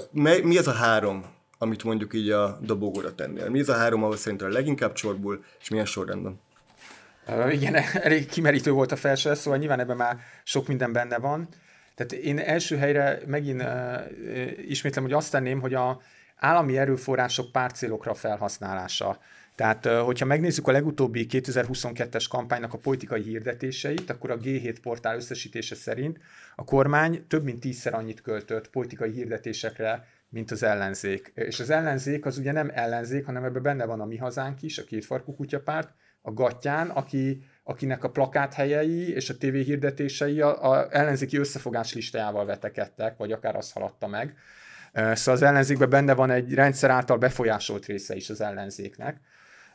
mi 0.42 0.58
az 0.58 0.66
a 0.66 0.72
három, 0.72 1.24
amit 1.58 1.84
mondjuk 1.84 2.14
így 2.14 2.30
a 2.30 2.58
dobogóra 2.62 3.14
tennél? 3.14 3.48
Mi 3.48 3.60
az 3.60 3.68
a 3.68 3.74
három, 3.74 4.02
ahol 4.02 4.16
a 4.38 4.48
leginkább 4.48 4.92
csorbul, 4.92 5.44
és 5.60 5.68
milyen 5.68 5.86
sorrendben? 5.86 6.40
Igen, 7.50 7.74
elég 8.06 8.26
kimerítő 8.26 8.70
volt 8.70 8.92
a 8.92 8.96
felső, 8.96 9.34
szóval 9.34 9.58
nyilván 9.58 9.80
ebben 9.80 9.96
már 9.96 10.16
sok 10.44 10.66
minden 10.68 10.92
benne 10.92 11.18
van. 11.18 11.48
Tehát 11.94 12.24
én 12.24 12.38
első 12.38 12.76
helyre 12.76 13.18
megint 13.26 13.62
ismétlem, 14.66 15.04
hogy 15.04 15.12
azt 15.12 15.30
tenném, 15.30 15.60
hogy 15.60 15.74
a 15.74 16.00
állami 16.36 16.78
erőforrások 16.78 17.52
párcélokra 17.52 18.14
felhasználása. 18.14 19.18
Tehát, 19.54 19.86
hogyha 19.86 20.26
megnézzük 20.26 20.68
a 20.68 20.72
legutóbbi 20.72 21.26
2022-es 21.30 22.24
kampánynak 22.28 22.72
a 22.72 22.78
politikai 22.78 23.22
hirdetéseit, 23.22 24.10
akkor 24.10 24.30
a 24.30 24.38
G7 24.38 24.76
portál 24.82 25.16
összesítése 25.16 25.74
szerint 25.74 26.18
a 26.56 26.64
kormány 26.64 27.26
több 27.28 27.44
mint 27.44 27.60
tízszer 27.60 27.94
annyit 27.94 28.20
költött 28.20 28.70
politikai 28.70 29.10
hirdetésekre, 29.10 30.06
mint 30.28 30.50
az 30.50 30.62
ellenzék. 30.62 31.32
És 31.34 31.60
az 31.60 31.70
ellenzék 31.70 32.26
az 32.26 32.38
ugye 32.38 32.52
nem 32.52 32.70
ellenzék, 32.74 33.24
hanem 33.24 33.44
ebben 33.44 33.62
benne 33.62 33.84
van 33.84 34.00
a 34.00 34.04
Mi 34.04 34.16
Hazánk 34.16 34.62
is, 34.62 34.78
a 34.78 34.84
kétfarkú 34.84 35.34
kutyapárt, 35.34 35.94
a 36.22 36.32
Gattyán, 36.32 36.90
aki, 36.90 37.42
akinek 37.64 38.04
a 38.04 38.10
plakát 38.10 38.54
helyei 38.54 39.14
és 39.14 39.30
a 39.30 39.36
TV 39.36 39.54
hirdetései 39.54 40.40
a, 40.40 40.70
a 40.70 40.86
ellenzéki 40.90 41.36
összefogás 41.36 41.94
listájával 41.94 42.44
vetekedtek, 42.44 43.16
vagy 43.16 43.32
akár 43.32 43.56
az 43.56 43.72
haladta 43.72 44.06
meg. 44.06 44.34
Szóval 44.92 45.34
az 45.34 45.42
ellenzékben 45.42 45.90
benne 45.90 46.14
van 46.14 46.30
egy 46.30 46.54
rendszer 46.54 46.90
által 46.90 47.18
befolyásolt 47.18 47.86
része 47.86 48.14
is 48.14 48.30
az 48.30 48.40
ellenzéknek. 48.40 49.20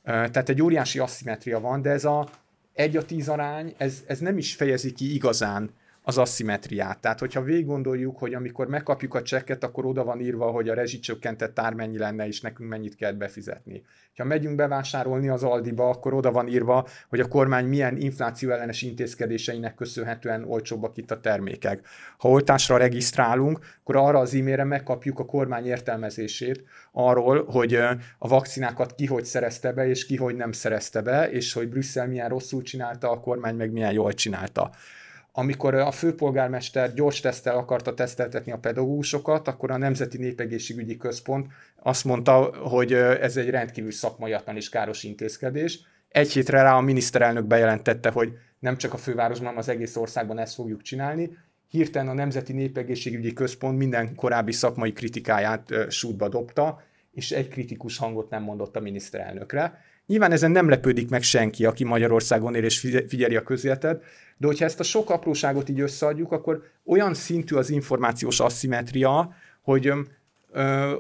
Tehát 0.04 0.50
egy 0.50 0.62
óriási 0.62 1.00
asszimetria 1.00 1.60
van, 1.60 1.82
de 1.82 1.89
ez 1.89 2.06
a 2.06 2.27
egy 2.74 2.98
a 2.98 3.06
tíz 3.06 3.30
arány, 3.30 3.74
ez, 3.77 4.04
ez 4.08 4.20
nem 4.20 4.38
is 4.38 4.56
fejezi 4.56 4.92
ki 4.92 5.13
igazán 5.13 5.70
az 6.08 6.18
asszimetriát. 6.18 7.00
Tehát, 7.00 7.20
hogyha 7.20 7.42
végig 7.42 7.66
gondoljuk, 7.66 8.18
hogy 8.18 8.34
amikor 8.34 8.68
megkapjuk 8.68 9.14
a 9.14 9.22
csekket, 9.22 9.64
akkor 9.64 9.86
oda 9.86 10.04
van 10.04 10.20
írva, 10.20 10.52
hogy 10.52 10.70
a 10.70 10.74
rezsicsökkentett 10.74 11.60
ár 11.60 11.74
mennyi 11.74 11.98
lenne, 11.98 12.28
és 12.28 12.42
nekünk 12.42 12.70
mennyit 12.70 12.96
kell 12.96 13.12
befizetni. 13.12 13.84
Ha 14.18 14.24
megyünk 14.24 14.56
bevásárolni 14.56 15.30
az 15.30 15.44
Aldiba, 15.44 15.90
akkor 15.90 16.14
oda 16.14 16.32
van 16.32 16.48
írva, 16.48 16.88
hogy 17.10 17.20
a 17.20 17.28
kormány 17.28 17.66
milyen 17.66 17.98
infláció 17.98 18.52
ellenes 18.52 18.82
intézkedéseinek 18.82 19.76
köszönhetően 19.76 20.44
olcsóbbak 20.44 20.98
itt 20.98 21.12
a 21.12 21.20
termékek. 21.20 21.88
Ha 22.18 22.30
oltásra 22.30 22.78
regisztrálunk, 22.78 23.60
akkor 23.80 23.96
arra 23.96 24.20
az 24.20 24.34
e-mailre 24.34 24.64
megkapjuk 24.64 25.20
a 25.20 25.26
kormány 25.26 25.66
értelmezését 25.66 26.64
arról, 26.92 27.46
hogy 27.46 27.74
a 28.18 28.28
vakcinákat 28.28 28.96
ki 28.96 29.06
hogy 29.06 29.26
szerezte 29.26 29.72
be, 29.72 29.88
és 29.88 30.06
ki 30.06 30.16
hogy 30.16 30.36
nem 30.36 30.52
szerezte 30.52 31.02
be, 31.02 31.30
és 31.32 31.54
hogy 31.54 31.70
Brüsszel 31.70 32.08
milyen 32.08 32.30
rosszul 32.30 32.62
csinálta, 32.62 33.12
a 33.12 33.20
kormány 33.20 33.56
meg 33.56 33.72
milyen 33.72 33.94
jól 33.94 34.14
csinálta 34.14 34.72
amikor 35.39 35.74
a 35.75 35.91
főpolgármester 35.91 36.94
gyors 36.94 37.20
tesztel 37.20 37.58
akarta 37.58 37.94
teszteltetni 37.94 38.51
a 38.51 38.58
pedagógusokat, 38.58 39.48
akkor 39.48 39.72
a 39.72 39.77
Nemzeti 39.77 40.17
Népegészségügyi 40.17 40.98
Központ 40.98 41.48
azt 41.75 42.06
mondta, 42.06 42.34
hogy 42.70 42.94
ez 42.94 43.38
egy 43.38 43.50
rendkívül 43.50 43.91
szakmaiatlan 43.91 44.56
és 44.56 44.70
káros 44.70 45.03
intézkedés. 45.03 45.79
Egy 46.10 46.32
hétre 46.32 46.62
rá 46.62 46.75
a 46.75 46.82
miniszterelnök 46.82 47.46
bejelentette, 47.46 48.10
hogy 48.10 48.32
nem 48.60 48.77
csak 48.77 48.94
a 48.94 48.98
fővárosban, 48.98 49.46
hanem 49.46 49.60
az 49.62 49.70
egész 49.70 49.96
országban 49.96 50.39
ezt 50.39 50.53
fogjuk 50.53 50.82
csinálni. 50.82 51.38
Hirtelen 51.70 52.10
a 52.10 52.13
Nemzeti 52.13 52.53
Népegészségügyi 52.53 53.34
Központ 53.34 53.77
minden 53.77 54.15
korábbi 54.15 54.51
szakmai 54.51 54.94
kritikáját 54.94 55.74
sútba 55.89 56.29
dobta, 56.29 56.82
és 57.12 57.32
egy 57.32 57.48
kritikus 57.48 57.98
hangot 57.98 58.29
nem 58.29 58.44
mondott 58.44 58.75
a 58.75 58.79
miniszterelnökre. 58.79 59.82
Nyilván 60.08 60.32
ezen 60.32 60.52
nem 60.52 60.70
lepődik 60.70 61.10
meg 61.10 61.22
senki, 61.22 61.66
aki 61.66 61.84
Magyarországon 61.84 62.56
él 62.56 62.64
és 62.64 62.80
figyeli 63.08 63.36
a 63.36 63.44
közéletet, 63.44 64.04
de 64.38 64.48
hogyha 64.48 64.66
ezt 64.66 64.80
a 64.80 64.84
sok 64.84 65.10
apróságot 65.10 65.70
így 65.70 65.80
összeadjuk, 65.80 66.32
akkor 66.32 66.64
olyan 66.86 67.14
szintű 67.14 67.56
az 67.56 67.70
információs 67.70 68.40
asszimetria, 68.40 69.36
hogy 69.62 69.94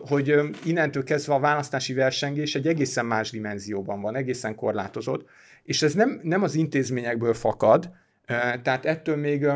hogy 0.07 0.35
innentől 0.63 1.03
kezdve 1.03 1.33
a 1.33 1.39
választási 1.39 1.93
versengés 1.93 2.55
egy 2.55 2.67
egészen 2.67 3.05
más 3.05 3.31
dimenzióban 3.31 4.01
van, 4.01 4.15
egészen 4.15 4.55
korlátozott, 4.55 5.27
és 5.63 5.81
ez 5.81 5.93
nem, 5.93 6.19
nem 6.23 6.43
az 6.43 6.55
intézményekből 6.55 7.33
fakad, 7.33 7.91
tehát 8.61 8.85
ettől 8.85 9.15
még 9.15 9.47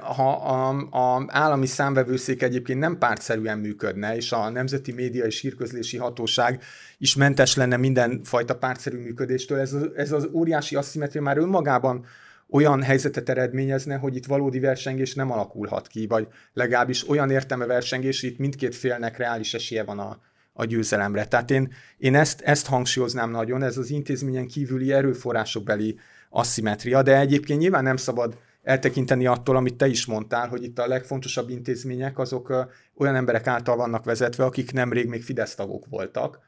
ha 0.00 0.32
a, 0.32 0.68
a 0.90 1.24
állami 1.28 1.66
számvevőszék 1.66 2.42
egyébként 2.42 2.78
nem 2.78 2.98
pártszerűen 2.98 3.58
működne, 3.58 4.16
és 4.16 4.32
a 4.32 4.50
Nemzeti 4.50 4.92
Média 4.92 5.24
és 5.24 5.40
Hírközlési 5.40 5.96
Hatóság 5.96 6.62
is 6.98 7.16
mentes 7.16 7.56
lenne 7.56 7.76
mindenfajta 7.76 8.56
pártszerű 8.56 8.98
működéstől, 8.98 9.58
ez, 9.58 9.72
az, 9.72 9.88
ez 9.96 10.12
az 10.12 10.28
óriási 10.32 10.76
asszimetria 10.76 11.22
már 11.22 11.38
önmagában 11.38 12.04
olyan 12.50 12.82
helyzetet 12.82 13.28
eredményezne, 13.28 13.96
hogy 13.96 14.16
itt 14.16 14.26
valódi 14.26 14.60
versengés 14.60 15.14
nem 15.14 15.30
alakulhat 15.30 15.86
ki, 15.86 16.06
vagy 16.06 16.26
legalábbis 16.52 17.08
olyan 17.08 17.30
értelme 17.30 17.66
versengés, 17.66 18.22
itt 18.22 18.38
mindkét 18.38 18.74
félnek 18.74 19.16
reális 19.16 19.54
esélye 19.54 19.84
van 19.84 19.98
a, 19.98 20.18
a 20.52 20.64
győzelemre. 20.64 21.24
Tehát 21.24 21.50
én, 21.50 21.72
én 21.98 22.14
ezt, 22.14 22.40
ezt 22.40 22.66
hangsúlyoznám 22.66 23.30
nagyon, 23.30 23.62
ez 23.62 23.76
az 23.76 23.90
intézményen 23.90 24.46
kívüli 24.46 24.92
erőforrásokbeli 24.92 25.98
asszimetria, 26.30 27.02
de 27.02 27.18
egyébként 27.18 27.60
nyilván 27.60 27.82
nem 27.82 27.96
szabad 27.96 28.38
eltekinteni 28.62 29.26
attól, 29.26 29.56
amit 29.56 29.76
te 29.76 29.86
is 29.86 30.06
mondtál, 30.06 30.48
hogy 30.48 30.62
itt 30.62 30.78
a 30.78 30.86
legfontosabb 30.86 31.50
intézmények 31.50 32.18
azok 32.18 32.68
olyan 32.96 33.14
emberek 33.14 33.46
által 33.46 33.76
vannak 33.76 34.04
vezetve, 34.04 34.44
akik 34.44 34.72
nemrég 34.72 35.08
még 35.08 35.22
Fidesz 35.22 35.54
tagok 35.54 35.86
voltak, 35.88 36.38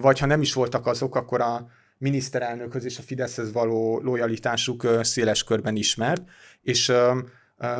vagy 0.00 0.18
ha 0.18 0.26
nem 0.26 0.40
is 0.40 0.52
voltak 0.52 0.86
azok, 0.86 1.14
akkor 1.14 1.40
a 1.40 1.66
miniszterelnökhöz 1.98 2.84
és 2.84 2.98
a 2.98 3.02
Fideszhez 3.02 3.52
való 3.52 4.00
lojalitásuk 4.00 4.86
széles 5.00 5.44
körben 5.44 5.76
ismert, 5.76 6.22
és 6.62 6.92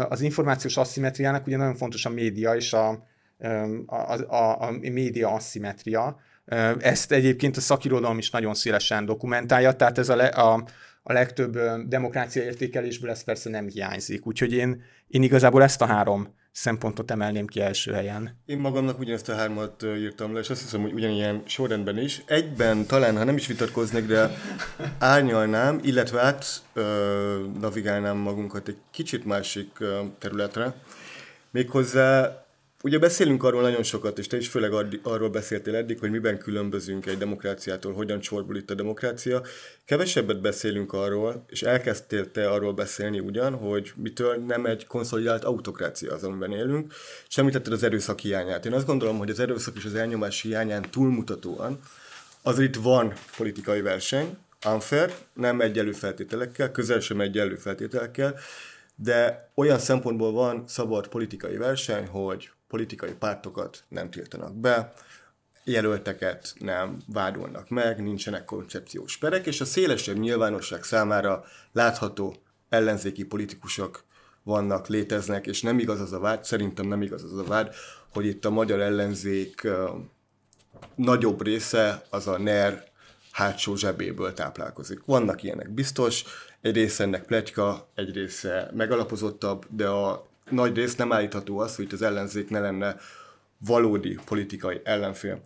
az 0.08 0.20
információs 0.20 0.76
asszimetriának 0.76 1.46
ugye 1.46 1.56
nagyon 1.56 1.74
fontos 1.74 2.04
a 2.04 2.10
média 2.10 2.54
és 2.54 2.72
a, 2.72 2.88
a, 3.86 4.34
a, 4.34 4.60
a 4.60 4.70
média 4.70 5.30
asszimetria. 5.30 6.20
Ezt 6.78 7.12
egyébként 7.12 7.56
a 7.56 7.60
szakirodalom 7.60 8.18
is 8.18 8.30
nagyon 8.30 8.54
szélesen 8.54 9.04
dokumentálja, 9.04 9.72
tehát 9.72 9.98
ez 9.98 10.08
a, 10.08 10.52
a, 10.52 10.64
a 11.02 11.12
legtöbb 11.12 11.58
demokrácia 11.88 12.42
értékelésből 12.42 13.10
ez 13.10 13.24
persze 13.24 13.50
nem 13.50 13.68
hiányzik. 13.68 14.26
Úgyhogy 14.26 14.52
én, 14.52 14.82
én 15.08 15.22
igazából 15.22 15.62
ezt 15.62 15.82
a 15.82 15.86
három 15.86 16.34
szempontot 16.52 17.10
emelném 17.10 17.46
ki 17.46 17.60
első 17.60 17.92
helyen. 17.92 18.40
Én 18.46 18.58
magamnak 18.58 18.98
ugyanezt 18.98 19.28
a 19.28 19.34
hármat 19.34 19.82
írtam 19.82 20.32
le, 20.32 20.40
és 20.40 20.50
azt 20.50 20.60
hiszem, 20.60 20.82
hogy 20.82 20.92
ugyanilyen 20.92 21.42
sorrendben 21.46 21.98
is. 21.98 22.22
Egyben 22.26 22.86
talán, 22.86 23.16
ha 23.16 23.24
nem 23.24 23.36
is 23.36 23.46
vitatkoznék, 23.46 24.06
de 24.06 24.30
árnyalnám, 24.98 25.80
illetve 25.82 26.20
át 26.20 26.44
ö, 26.72 27.46
navigálnám 27.60 28.16
magunkat 28.16 28.68
egy 28.68 28.78
kicsit 28.90 29.24
másik 29.24 29.80
ö, 29.80 30.00
területre. 30.18 30.74
Méghozzá 31.50 32.36
Ugye 32.84 32.98
beszélünk 32.98 33.44
arról 33.44 33.62
nagyon 33.62 33.82
sokat, 33.82 34.18
és 34.18 34.26
te 34.26 34.36
is 34.36 34.48
főleg 34.48 34.72
arról 35.02 35.28
beszéltél 35.28 35.74
eddig, 35.74 35.98
hogy 35.98 36.10
miben 36.10 36.38
különbözünk 36.38 37.06
egy 37.06 37.18
demokráciától, 37.18 37.92
hogyan 37.92 38.20
csorbul 38.20 38.56
itt 38.56 38.70
a 38.70 38.74
demokrácia. 38.74 39.42
Kevesebbet 39.84 40.40
beszélünk 40.40 40.92
arról, 40.92 41.44
és 41.48 41.62
elkezdtél 41.62 42.30
te 42.30 42.50
arról 42.50 42.72
beszélni 42.72 43.20
ugyan, 43.20 43.54
hogy 43.54 43.92
mitől 43.96 44.36
nem 44.36 44.66
egy 44.66 44.86
konszolidált 44.86 45.44
autokrácia 45.44 46.14
az, 46.14 46.24
amiben 46.24 46.52
élünk, 46.52 46.92
és 47.28 47.38
említetted 47.38 47.72
az 47.72 47.82
erőszak 47.82 48.18
hiányát. 48.18 48.66
Én 48.66 48.72
azt 48.72 48.86
gondolom, 48.86 49.18
hogy 49.18 49.30
az 49.30 49.40
erőszak 49.40 49.76
és 49.76 49.84
az 49.84 49.94
elnyomás 49.94 50.40
hiányán 50.40 50.84
túlmutatóan 50.90 51.78
azért 52.42 52.76
itt 52.76 52.82
van 52.82 53.12
politikai 53.36 53.80
verseny, 53.80 54.36
unfair, 54.66 55.14
nem 55.32 55.60
egyenlő 55.60 55.92
feltételekkel, 55.92 56.70
közel 56.70 57.00
sem 57.00 57.20
egyenlő 57.20 57.54
feltételekkel, 57.54 58.38
de 58.94 59.50
olyan 59.54 59.78
szempontból 59.78 60.32
van 60.32 60.64
szabad 60.66 61.08
politikai 61.08 61.56
verseny, 61.56 62.06
hogy 62.06 62.50
politikai 62.72 63.12
pártokat 63.12 63.84
nem 63.88 64.10
tiltanak 64.10 64.54
be, 64.54 64.92
jelölteket 65.64 66.54
nem 66.58 66.96
vádolnak 67.06 67.68
meg, 67.68 68.02
nincsenek 68.02 68.44
koncepciós 68.44 69.16
perek, 69.16 69.46
és 69.46 69.60
a 69.60 69.64
szélesebb 69.64 70.18
nyilvánosság 70.18 70.82
számára 70.82 71.44
látható 71.72 72.34
ellenzéki 72.68 73.24
politikusok 73.24 74.04
vannak, 74.42 74.88
léteznek, 74.88 75.46
és 75.46 75.62
nem 75.62 75.78
igaz 75.78 76.00
az 76.00 76.12
a 76.12 76.18
vád, 76.18 76.44
szerintem 76.44 76.86
nem 76.86 77.02
igaz 77.02 77.24
az 77.24 77.38
a 77.38 77.44
vád, 77.44 77.74
hogy 78.12 78.26
itt 78.26 78.44
a 78.44 78.50
magyar 78.50 78.80
ellenzék 78.80 79.68
nagyobb 80.94 81.42
része 81.42 82.02
az 82.10 82.26
a 82.26 82.38
NER 82.38 82.84
hátsó 83.32 83.76
zsebéből 83.76 84.32
táplálkozik. 84.32 85.02
Vannak 85.04 85.42
ilyenek 85.42 85.70
biztos, 85.70 86.24
egy 86.60 86.74
része 86.74 87.04
ennek 87.04 87.24
pletyka, 87.24 87.90
egy 87.94 88.12
része 88.12 88.70
megalapozottabb, 88.74 89.66
de 89.68 89.88
a 89.88 90.30
nagy 90.52 90.76
rész 90.76 90.96
nem 90.96 91.12
állítható 91.12 91.58
az, 91.58 91.76
hogy 91.76 91.88
az 91.92 92.02
ellenzék 92.02 92.50
ne 92.50 92.60
lenne 92.60 92.96
valódi 93.58 94.18
politikai 94.24 94.80
ellenfél. 94.84 95.40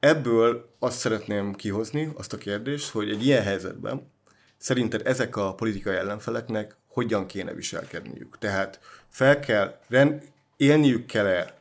Ebből 0.00 0.68
azt 0.78 0.98
szeretném 0.98 1.54
kihozni, 1.54 2.10
azt 2.16 2.32
a 2.32 2.38
kérdést, 2.38 2.90
hogy 2.90 3.10
egy 3.10 3.24
ilyen 3.24 3.42
helyzetben 3.42 4.10
szerinted 4.56 5.06
ezek 5.06 5.36
a 5.36 5.54
politikai 5.54 5.96
ellenfeleknek 5.96 6.76
hogyan 6.88 7.26
kéne 7.26 7.52
viselkedniük? 7.52 8.38
Tehát 8.38 8.80
fel 9.08 9.40
kell, 9.40 9.78
rend, 9.88 10.22
élniük 10.56 11.06
kell-e 11.06 11.54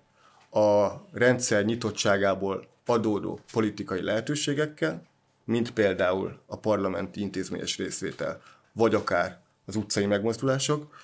a 0.59 0.91
rendszer 1.11 1.65
nyitottságából 1.65 2.67
adódó 2.85 3.39
politikai 3.51 4.01
lehetőségekkel, 4.01 5.03
mint 5.43 5.71
például 5.71 6.39
a 6.45 6.57
parlamenti 6.57 7.19
intézményes 7.21 7.77
részvétel, 7.77 8.41
vagy 8.71 8.95
akár 8.95 9.39
az 9.65 9.75
utcai 9.75 10.05
megmozdulások, 10.05 10.95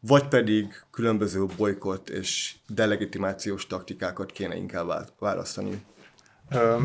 vagy 0.00 0.28
pedig 0.28 0.82
különböző 0.90 1.46
bolykott 1.56 2.08
és 2.08 2.54
delegitimációs 2.68 3.66
taktikákat 3.66 4.32
kéne 4.32 4.56
inkább 4.56 5.12
választani. 5.18 5.82
Ö, 6.50 6.76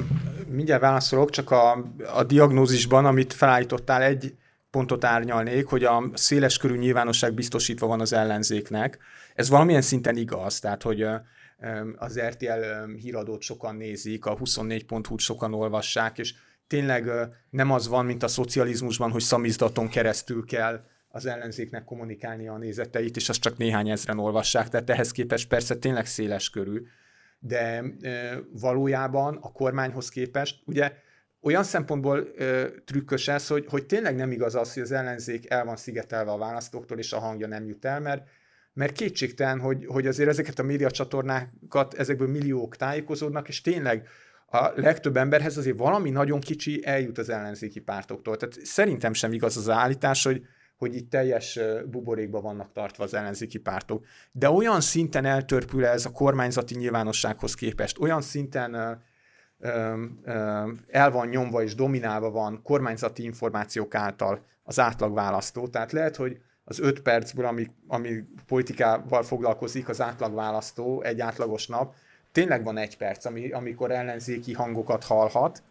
mindjárt 0.48 0.82
válaszolok, 0.82 1.30
csak 1.30 1.52
a, 1.52 1.86
a 2.14 2.24
diagnózisban, 2.24 3.06
amit 3.06 3.34
felállítottál, 3.34 4.02
egy 4.02 4.36
pontot 4.70 5.04
árnyalnék, 5.04 5.66
hogy 5.66 5.84
a 5.84 6.10
széles 6.14 6.58
körű 6.58 6.78
nyilvánosság 6.78 7.34
biztosítva 7.34 7.88
van 7.88 8.02
az 8.02 8.14
ellenzéknek. 8.14 8.98
Ez 9.36 9.50
valamilyen 9.50 9.82
szinten 9.82 10.18
igaz, 10.18 10.60
tehát 10.60 10.84
hogy 10.84 11.08
az 11.96 12.20
RTL 12.20 12.92
híradót 13.02 13.42
sokan 13.42 13.76
nézik, 13.76 14.26
a 14.26 14.38
24.hu-t 14.38 15.20
sokan 15.20 15.54
olvassák, 15.54 16.18
és 16.18 16.34
tényleg 16.68 17.10
nem 17.50 17.72
az 17.72 17.88
van, 17.88 18.06
mint 18.06 18.24
a 18.24 18.28
szocializmusban, 18.28 19.12
hogy 19.12 19.22
szamizdaton 19.22 19.88
keresztül 19.88 20.46
kell 20.46 20.84
az 21.16 21.26
ellenzéknek 21.26 21.84
kommunikálni 21.84 22.48
a 22.48 22.58
nézeteit, 22.58 23.16
és 23.16 23.30
azt 23.30 23.42
csak 23.42 23.58
néhány 23.58 23.90
ezren 23.90 24.20
olvassák, 24.20 24.70
tehát 24.70 24.90
ehhez 24.90 25.12
képest 25.12 25.48
persze 25.48 25.76
tényleg 25.76 26.06
széles 26.06 26.50
körű, 26.50 26.82
de 27.40 27.84
e, 28.02 28.40
valójában 28.52 29.38
a 29.42 29.52
kormányhoz 29.52 30.10
képest, 30.10 30.62
ugye 30.66 30.94
olyan 31.42 31.64
szempontból 31.64 32.28
e, 32.38 32.68
trükkös 32.86 33.28
ez, 33.28 33.48
hogy, 33.48 33.66
hogy 33.70 33.86
tényleg 33.86 34.16
nem 34.16 34.32
igaz 34.32 34.56
az, 34.56 34.74
hogy 34.74 34.84
az 34.84 34.92
ellenzék 34.92 35.50
el 35.50 35.66
van 35.66 35.76
szigetelve 35.76 36.32
a 36.32 36.38
választóktól, 36.38 36.98
és 36.98 37.14
a 37.14 37.20
hangja 37.20 37.48
nem 37.48 37.66
jut 37.66 37.86
el, 37.86 38.00
mert, 38.00 38.28
mert 38.74 38.92
kétségtelen, 38.92 39.60
hogy, 39.60 39.86
hogy 39.86 40.08
azért 40.08 40.30
ezeket 40.30 40.60
a 40.60 40.64
médiacsatornákat, 40.64 41.94
ezekből 41.94 42.28
milliók 42.28 42.76
tájékozódnak, 42.76 43.48
és 43.48 43.62
tényleg 43.62 44.08
a 44.46 44.72
legtöbb 44.76 45.18
emberhez 45.18 45.58
azért 45.58 45.78
valami 45.78 46.10
nagyon 46.10 46.40
kicsi 46.40 46.86
eljut 46.86 47.18
az 47.18 47.30
ellenzéki 47.30 47.80
pártoktól. 47.80 48.38
Tehát 48.38 48.66
szerintem 48.66 49.14
sem 49.14 49.34
igaz 49.34 49.58
az 49.58 49.70
állítás, 49.70 50.24
hogy, 50.24 50.46
hogy 50.78 50.96
itt 50.96 51.10
teljes 51.10 51.60
buborékba 51.86 52.42
vannak 52.42 52.72
tartva 52.72 53.04
az 53.04 53.14
ellenzéki 53.14 53.58
pártok. 53.58 54.06
De 54.32 54.50
olyan 54.50 54.82
szinten 54.82 55.26
eltörpül 55.26 55.86
ez 55.86 56.06
a 56.06 56.12
kormányzati 56.12 56.76
nyilvánossághoz 56.76 57.54
képest, 57.54 58.00
olyan 58.00 58.22
szinten 58.22 59.02
el 60.88 61.12
van 61.12 61.28
nyomva 61.28 61.64
és 61.64 61.76
dominálva 61.76 62.32
van 62.32 62.62
kormányzati 62.64 63.24
információk 63.24 63.96
által 63.96 64.46
az 64.64 64.80
átlagválasztó. 64.80 65.68
Tehát 65.68 65.92
lehet, 65.92 66.16
hogy 66.16 66.38
az 66.64 66.80
öt 66.80 67.02
percből, 67.02 67.46
ami, 67.46 67.72
ami 67.88 68.24
politikával 68.48 69.24
foglalkozik 69.24 69.90
az 69.90 70.02
átlagválasztó 70.02 71.02
egy 71.02 71.20
átlagos 71.20 71.68
nap, 71.68 71.94
tényleg 72.32 72.64
van 72.64 72.78
egy 72.78 72.98
perc, 72.98 73.26
ami, 73.26 73.52
amikor 73.52 73.92
ellenzéki 73.92 74.54
hangokat 74.54 75.04
hallhat, 75.04 75.64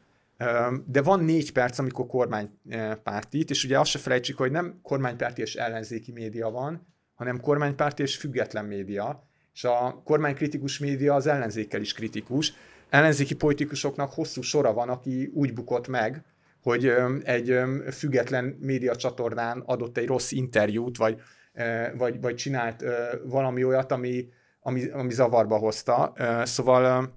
de 0.86 1.02
van 1.02 1.24
négy 1.24 1.52
perc, 1.52 1.78
amikor 1.78 2.06
kormánypárti, 2.06 3.44
és 3.48 3.64
ugye 3.64 3.78
azt 3.78 3.90
se 3.90 3.98
felejtsük, 3.98 4.38
hogy 4.38 4.50
nem 4.50 4.78
kormánypárti 4.82 5.40
és 5.40 5.54
ellenzéki 5.54 6.12
média 6.12 6.50
van, 6.50 6.86
hanem 7.14 7.40
kormánypárti 7.40 8.02
és 8.02 8.16
független 8.16 8.64
média, 8.64 9.28
és 9.54 9.64
a 9.64 10.02
kormánykritikus 10.04 10.78
média 10.78 11.14
az 11.14 11.26
ellenzékkel 11.26 11.80
is 11.80 11.92
kritikus. 11.92 12.52
Ellenzéki 12.88 13.34
politikusoknak 13.34 14.12
hosszú 14.12 14.40
sora 14.40 14.72
van, 14.72 14.88
aki 14.88 15.30
úgy 15.34 15.52
bukott 15.52 15.88
meg, 15.88 16.24
hogy 16.62 16.92
egy 17.22 17.58
független 17.90 18.44
média 18.60 18.96
csatornán 18.96 19.62
adott 19.66 19.96
egy 19.96 20.06
rossz 20.06 20.30
interjút, 20.30 20.96
vagy, 20.96 21.20
vagy, 21.96 22.20
vagy 22.20 22.34
csinált 22.34 22.84
valami 23.24 23.64
olyat, 23.64 23.92
ami, 23.92 24.28
ami, 24.60 24.88
ami 24.88 25.12
zavarba 25.12 25.56
hozta. 25.56 26.12
Szóval 26.44 27.14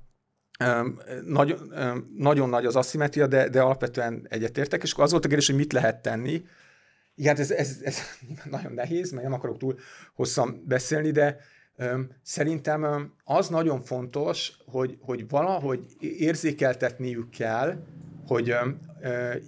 nagyon, 1.26 1.74
nagyon 2.18 2.50
nagy 2.50 2.66
az 2.66 2.76
aszimetria, 2.76 3.28
de, 3.28 3.50
de 3.50 3.62
alapvetően 3.62 4.26
egyetértek, 4.30 4.84
és 4.84 4.92
akkor 4.92 5.04
az 5.04 5.12
volt 5.12 5.26
a 5.26 5.28
kérdés, 5.28 5.48
hogy 5.48 5.56
mit 5.56 5.74
lehet 5.74 6.02
tenni. 6.02 6.44
Igen, 7.16 7.36
hát 7.36 7.40
ez, 7.40 7.52
ez, 7.52 7.78
ez 7.84 8.00
nagyon 8.52 8.74
nehéz, 8.74 9.12
mert 9.12 9.24
nem 9.24 9.34
akarok 9.34 9.58
túl 9.58 9.80
hosszan 10.16 10.64
beszélni, 10.68 11.12
de 11.12 11.38
szerintem 12.22 13.12
az 13.24 13.48
nagyon 13.48 13.82
fontos, 13.82 14.58
hogy, 14.66 14.98
hogy 15.02 15.30
valahogy 15.30 15.86
érzékeltetniük 16.00 17.30
kell, 17.30 17.84
hogy 18.28 18.56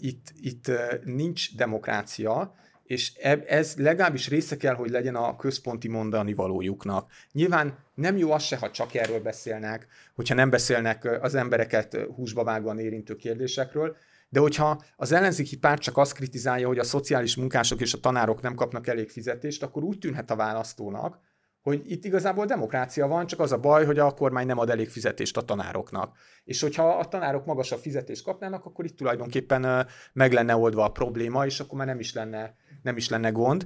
itt, 0.01 0.33
itt 0.41 0.71
nincs 1.03 1.55
demokrácia, 1.55 2.53
és 2.83 3.13
ez 3.47 3.75
legalábbis 3.77 4.29
része 4.29 4.57
kell, 4.57 4.73
hogy 4.73 4.89
legyen 4.89 5.15
a 5.15 5.35
központi 5.35 5.87
mondani 5.87 6.33
valójuknak. 6.33 7.11
Nyilván 7.31 7.77
nem 7.99 8.17
jó 8.17 8.31
az 8.31 8.43
se, 8.43 8.57
ha 8.57 8.71
csak 8.71 8.93
erről 8.93 9.19
beszélnek, 9.19 9.87
hogyha 10.15 10.35
nem 10.35 10.49
beszélnek 10.49 11.19
az 11.21 11.35
embereket 11.35 11.97
húsba 12.15 12.43
vágóan 12.43 12.79
érintő 12.79 13.15
kérdésekről, 13.15 13.95
de 14.29 14.39
hogyha 14.39 14.81
az 14.95 15.11
ellenzéki 15.11 15.57
párt 15.57 15.81
csak 15.81 15.97
azt 15.97 16.13
kritizálja, 16.13 16.67
hogy 16.67 16.79
a 16.79 16.83
szociális 16.83 17.35
munkások 17.35 17.81
és 17.81 17.93
a 17.93 17.99
tanárok 17.99 18.41
nem 18.41 18.55
kapnak 18.55 18.87
elég 18.87 19.09
fizetést, 19.09 19.63
akkor 19.63 19.83
úgy 19.83 19.97
tűnhet 19.97 20.31
a 20.31 20.35
választónak, 20.35 21.19
hogy 21.61 21.91
itt 21.91 22.05
igazából 22.05 22.45
demokrácia 22.45 23.07
van, 23.07 23.27
csak 23.27 23.39
az 23.39 23.51
a 23.51 23.57
baj, 23.57 23.85
hogy 23.85 23.99
a 23.99 24.11
kormány 24.11 24.45
nem 24.45 24.57
ad 24.57 24.69
elég 24.69 24.89
fizetést 24.89 25.37
a 25.37 25.41
tanároknak. 25.41 26.17
És 26.43 26.61
hogyha 26.61 26.97
a 26.97 27.07
tanárok 27.07 27.45
magasabb 27.45 27.79
fizetést 27.79 28.23
kapnának, 28.23 28.65
akkor 28.65 28.85
itt 28.85 28.97
tulajdonképpen 28.97 29.87
meg 30.13 30.31
lenne 30.31 30.55
oldva 30.55 30.83
a 30.83 30.91
probléma, 30.91 31.45
és 31.45 31.59
akkor 31.59 31.77
már 31.77 31.87
nem 31.87 31.99
is 31.99 32.13
lenne, 32.13 32.55
nem 32.81 32.97
is 32.97 33.09
lenne 33.09 33.29
gond. 33.29 33.65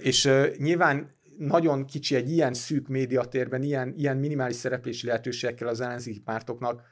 És 0.00 0.30
nyilván 0.56 1.18
nagyon 1.40 1.84
kicsi 1.84 2.14
egy 2.14 2.30
ilyen 2.30 2.54
szűk 2.54 2.88
médiatérben, 2.88 3.62
ilyen, 3.62 3.94
ilyen 3.96 4.16
minimális 4.16 4.56
szereplési 4.56 5.06
lehetőségekkel 5.06 5.68
az 5.68 5.80
ellenzéki 5.80 6.20
pártoknak 6.20 6.82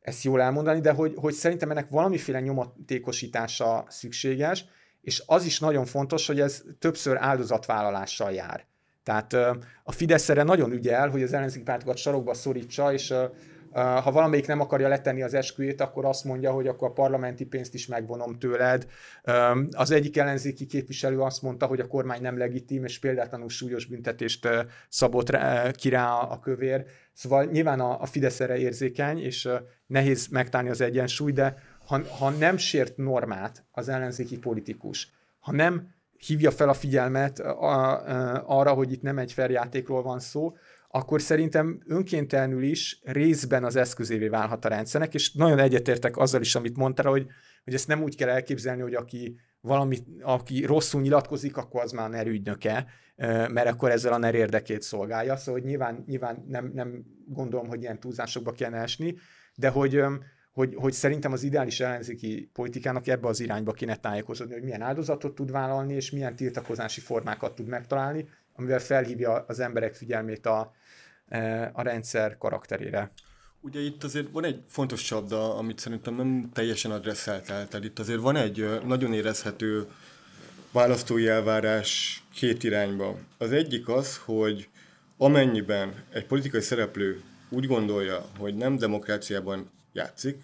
ezt 0.00 0.22
jól 0.22 0.40
elmondani, 0.40 0.80
de 0.80 0.92
hogy, 0.92 1.14
hogy 1.16 1.32
szerintem 1.32 1.70
ennek 1.70 1.90
valamiféle 1.90 2.40
nyomatékosítása 2.40 3.84
szükséges, 3.88 4.64
és 5.00 5.22
az 5.26 5.44
is 5.44 5.60
nagyon 5.60 5.84
fontos, 5.84 6.26
hogy 6.26 6.40
ez 6.40 6.62
többször 6.78 7.16
áldozatvállalással 7.20 8.32
jár. 8.32 8.66
Tehát 9.02 9.32
a 9.84 9.92
Fidesz 9.92 10.28
erre 10.28 10.42
nagyon 10.42 10.72
ügyel, 10.72 11.08
hogy 11.08 11.22
az 11.22 11.32
ellenzéki 11.32 11.64
pártokat 11.64 11.96
sarokba 11.96 12.34
szorítsa, 12.34 12.92
és 12.92 13.14
ha 13.74 14.10
valamelyik 14.10 14.46
nem 14.46 14.60
akarja 14.60 14.88
letenni 14.88 15.22
az 15.22 15.34
esküjét, 15.34 15.80
akkor 15.80 16.04
azt 16.04 16.24
mondja, 16.24 16.52
hogy 16.52 16.66
akkor 16.66 16.88
a 16.88 16.92
parlamenti 16.92 17.44
pénzt 17.44 17.74
is 17.74 17.86
megvonom 17.86 18.38
tőled. 18.38 18.86
Az 19.70 19.90
egyik 19.90 20.16
ellenzéki 20.16 20.66
képviselő 20.66 21.20
azt 21.20 21.42
mondta, 21.42 21.66
hogy 21.66 21.80
a 21.80 21.86
kormány 21.86 22.20
nem 22.20 22.38
legitim, 22.38 22.84
és 22.84 22.98
példátlanul 22.98 23.48
súlyos 23.48 23.86
büntetést 23.86 24.48
szabott 24.88 25.36
ki 25.72 25.88
rá 25.88 26.12
a 26.12 26.40
kövér. 26.40 26.84
Szóval 27.12 27.44
nyilván 27.44 27.80
a 27.80 28.06
Fidesz 28.06 28.40
erre 28.40 28.56
érzékeny, 28.56 29.18
és 29.18 29.48
nehéz 29.86 30.26
megtálni 30.28 30.68
az 30.68 30.80
egyensúly, 30.80 31.32
de 31.32 31.56
ha, 31.86 32.00
ha 32.18 32.30
nem 32.30 32.56
sért 32.56 32.96
normát 32.96 33.64
az 33.70 33.88
ellenzéki 33.88 34.38
politikus, 34.38 35.12
ha 35.40 35.52
nem 35.52 35.94
hívja 36.26 36.50
fel 36.50 36.68
a 36.68 36.74
figyelmet 36.74 37.40
arra, 38.46 38.72
hogy 38.72 38.92
itt 38.92 39.02
nem 39.02 39.18
egy 39.18 39.32
feljátékról 39.32 40.02
van 40.02 40.20
szó, 40.20 40.56
akkor 40.94 41.20
szerintem 41.20 41.82
önkéntelenül 41.86 42.62
is 42.62 43.00
részben 43.04 43.64
az 43.64 43.76
eszközévé 43.76 44.28
válhat 44.28 44.64
a 44.64 44.68
rendszernek, 44.68 45.14
és 45.14 45.32
nagyon 45.32 45.58
egyetértek 45.58 46.16
azzal 46.16 46.40
is, 46.40 46.54
amit 46.54 46.76
mondtál, 46.76 47.10
hogy, 47.10 47.26
hogy 47.64 47.74
ezt 47.74 47.86
nem 47.86 48.02
úgy 48.02 48.16
kell 48.16 48.28
elképzelni, 48.28 48.82
hogy 48.82 48.94
aki 48.94 49.36
valami, 49.60 49.98
aki 50.22 50.64
rosszul 50.64 51.00
nyilatkozik, 51.00 51.56
akkor 51.56 51.82
az 51.82 51.92
már 51.92 52.10
NER 52.10 52.26
ügynöke, 52.26 52.86
mert 53.48 53.66
akkor 53.66 53.90
ezzel 53.90 54.12
a 54.12 54.18
NER 54.18 54.34
érdekét 54.34 54.82
szolgálja. 54.82 55.36
Szóval 55.36 55.60
hogy 55.60 55.68
nyilván, 55.68 56.04
nyilván 56.06 56.44
nem, 56.48 56.70
nem 56.74 57.04
gondolom, 57.26 57.68
hogy 57.68 57.82
ilyen 57.82 58.00
túlzásokba 58.00 58.52
kellene 58.52 58.82
esni, 58.82 59.14
de 59.54 59.68
hogy, 59.68 60.02
hogy, 60.52 60.74
hogy 60.74 60.92
szerintem 60.92 61.32
az 61.32 61.42
ideális 61.42 61.80
ellenzéki 61.80 62.50
politikának 62.52 63.06
ebbe 63.06 63.28
az 63.28 63.40
irányba 63.40 63.72
kéne 63.72 63.96
tájékozódni, 63.96 64.52
hogy 64.52 64.62
milyen 64.62 64.82
áldozatot 64.82 65.34
tud 65.34 65.50
vállalni, 65.50 65.94
és 65.94 66.10
milyen 66.10 66.36
tiltakozási 66.36 67.00
formákat 67.00 67.54
tud 67.54 67.66
megtalálni, 67.66 68.28
amivel 68.52 68.78
felhívja 68.78 69.32
az 69.32 69.60
emberek 69.60 69.94
figyelmét 69.94 70.46
a, 70.46 70.72
a 71.72 71.82
rendszer 71.82 72.38
karakterére. 72.38 73.12
Ugye 73.60 73.80
itt 73.80 74.04
azért 74.04 74.30
van 74.30 74.44
egy 74.44 74.62
fontos 74.68 75.02
csapda, 75.02 75.56
amit 75.56 75.78
szerintem 75.78 76.14
nem 76.14 76.50
teljesen 76.52 76.90
adresszáltál. 76.90 77.68
Tehát 77.68 77.86
itt 77.86 77.98
azért 77.98 78.20
van 78.20 78.36
egy 78.36 78.80
nagyon 78.84 79.12
érezhető 79.12 79.86
választói 80.72 81.28
elvárás 81.28 82.22
két 82.34 82.64
irányba. 82.64 83.18
Az 83.38 83.52
egyik 83.52 83.88
az, 83.88 84.16
hogy 84.24 84.68
amennyiben 85.16 86.04
egy 86.10 86.26
politikai 86.26 86.60
szereplő 86.60 87.22
úgy 87.48 87.66
gondolja, 87.66 88.26
hogy 88.38 88.54
nem 88.54 88.76
demokráciában 88.76 89.70
játszik, 89.92 90.36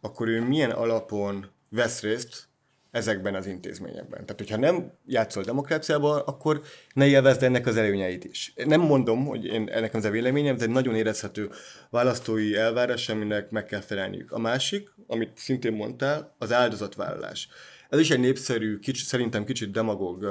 akkor 0.00 0.28
ő 0.28 0.42
milyen 0.42 0.70
alapon 0.70 1.50
vesz 1.68 2.00
részt 2.00 2.48
ezekben 2.94 3.34
az 3.34 3.46
intézményekben. 3.46 4.20
Tehát, 4.20 4.38
hogyha 4.38 4.56
nem 4.56 4.92
játszol 5.06 5.42
demokráciában, 5.42 6.20
akkor 6.20 6.62
ne 6.92 7.06
élvezd 7.06 7.42
ennek 7.42 7.66
az 7.66 7.76
előnyeit 7.76 8.24
is. 8.24 8.52
Nem 8.66 8.80
mondom, 8.80 9.26
hogy 9.26 9.44
én 9.44 9.68
ennek 9.68 9.94
az 9.94 10.04
a 10.04 10.10
véleményem, 10.10 10.54
ez 10.54 10.62
egy 10.62 10.70
nagyon 10.70 10.94
érezhető 10.94 11.50
választói 11.90 12.56
elvárás, 12.56 13.08
aminek 13.08 13.50
meg 13.50 13.64
kell 13.64 13.80
felelniük. 13.80 14.32
A 14.32 14.38
másik, 14.38 14.90
amit 15.06 15.38
szintén 15.38 15.72
mondtál, 15.72 16.34
az 16.38 16.52
áldozatvállalás. 16.52 17.48
Ez 17.88 17.98
is 17.98 18.10
egy 18.10 18.20
népszerű, 18.20 18.78
kicsi, 18.78 19.04
szerintem 19.04 19.44
kicsit 19.44 19.70
demagóg 19.70 20.26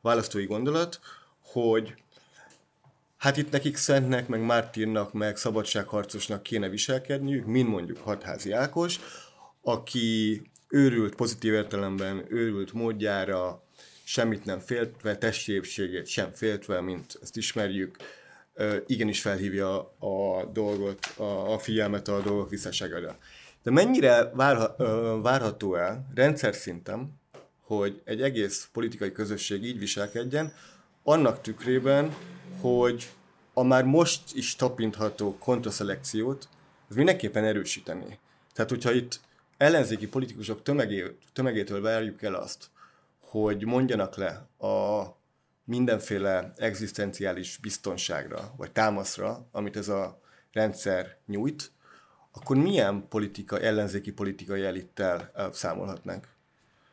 választói 0.00 0.44
gondolat, 0.44 1.00
hogy 1.42 1.94
hát 3.16 3.36
itt 3.36 3.50
nekik 3.50 3.76
szentnek, 3.76 4.28
meg 4.28 4.44
mártírnak, 4.44 5.12
meg 5.12 5.36
szabadságharcosnak 5.36 6.42
kéne 6.42 6.68
viselkedniük, 6.68 7.46
mint 7.46 7.68
mondjuk 7.68 7.98
Hatházi 7.98 8.52
Ákos, 8.52 9.00
aki 9.62 10.42
őrült 10.70 11.14
pozitív 11.14 11.52
értelemben, 11.52 12.24
őrült 12.28 12.72
módjára, 12.72 13.62
semmit 14.04 14.44
nem 14.44 14.58
féltve, 14.58 15.16
testépségét 15.16 16.06
sem 16.06 16.32
féltve, 16.32 16.80
mint 16.80 17.18
ezt 17.22 17.36
ismerjük, 17.36 17.96
igenis 18.86 19.20
felhívja 19.20 19.78
a 19.98 20.44
dolgot, 20.52 21.06
a, 21.16 21.52
a 21.52 21.58
figyelmet 21.58 22.08
a 22.08 22.20
dolgok 22.20 22.50
visszaságára. 22.50 23.16
De 23.62 23.70
mennyire 23.70 24.30
várha, 24.34 24.76
várható 25.20 25.74
el 25.74 26.10
rendszer 26.14 26.54
szinten, 26.54 27.20
hogy 27.60 28.00
egy 28.04 28.22
egész 28.22 28.68
politikai 28.72 29.12
közösség 29.12 29.64
így 29.64 29.78
viselkedjen, 29.78 30.52
annak 31.02 31.40
tükrében, 31.40 32.16
hogy 32.60 33.08
a 33.54 33.62
már 33.62 33.84
most 33.84 34.22
is 34.34 34.56
tapintható 34.56 35.36
kontraszelekciót, 35.38 36.48
az 36.88 36.96
mindenképpen 36.96 37.44
erősíteni. 37.44 38.18
Tehát, 38.52 38.70
hogyha 38.70 38.92
itt 38.92 39.20
ellenzéki 39.60 40.08
politikusok 40.08 40.62
tömegé, 40.62 41.16
tömegétől 41.32 41.80
várjuk 41.80 42.22
el 42.22 42.34
azt, 42.34 42.70
hogy 43.18 43.64
mondjanak 43.64 44.16
le 44.16 44.28
a 44.68 45.04
mindenféle 45.64 46.52
egzisztenciális 46.56 47.58
biztonságra, 47.62 48.54
vagy 48.56 48.72
támaszra, 48.72 49.48
amit 49.52 49.76
ez 49.76 49.88
a 49.88 50.20
rendszer 50.52 51.16
nyújt, 51.26 51.70
akkor 52.32 52.56
milyen 52.56 53.08
politika, 53.08 53.60
ellenzéki 53.60 54.12
politikai 54.12 54.64
elittel 54.64 55.32
számolhatnánk? 55.52 56.28